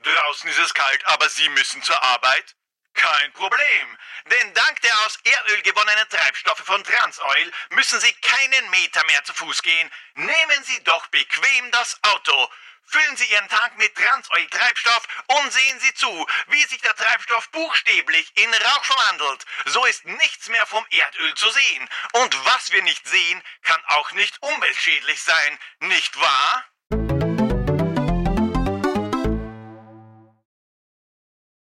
Draußen 0.02 0.50
ist 0.50 0.60
es 0.64 0.74
kalt, 0.74 1.02
aber 1.06 1.28
Sie 1.28 1.48
müssen 1.50 1.82
zur 1.82 2.02
Arbeit? 2.02 2.56
Kein 2.94 3.32
Problem, 3.32 3.98
denn 4.26 4.54
dank 4.54 4.80
der 4.82 4.98
aus 5.00 5.18
Erdöl 5.24 5.62
gewonnenen 5.62 6.08
Treibstoffe 6.08 6.64
von 6.64 6.84
Transoil 6.84 7.52
müssen 7.70 7.98
Sie 8.00 8.12
keinen 8.14 8.70
Meter 8.70 9.04
mehr 9.04 9.24
zu 9.24 9.34
Fuß 9.34 9.62
gehen. 9.62 9.90
Nehmen 10.14 10.64
Sie 10.64 10.82
doch 10.84 11.06
bequem 11.08 11.70
das 11.70 11.98
Auto. 12.02 12.50
Füllen 12.84 13.16
Sie 13.16 13.24
Ihren 13.24 13.48
Tank 13.48 13.78
mit 13.78 13.94
Transoil-Treibstoff 13.96 15.08
und 15.28 15.52
sehen 15.52 15.80
Sie 15.80 15.94
zu, 15.94 16.26
wie 16.48 16.62
sich 16.64 16.80
der 16.82 16.94
Treibstoff 16.94 17.48
buchstäblich 17.50 18.30
in 18.36 18.52
Rauch 18.52 18.84
verwandelt. 18.84 19.46
So 19.66 19.84
ist 19.86 20.04
nichts 20.04 20.48
mehr 20.48 20.66
vom 20.66 20.84
Erdöl 20.90 21.34
zu 21.34 21.50
sehen. 21.50 21.88
Und 22.12 22.44
was 22.44 22.70
wir 22.72 22.82
nicht 22.82 23.06
sehen, 23.08 23.42
kann 23.62 23.82
auch 23.86 24.12
nicht 24.12 24.36
umweltschädlich 24.42 25.22
sein, 25.22 25.58
nicht 25.80 26.20
wahr? 26.20 26.71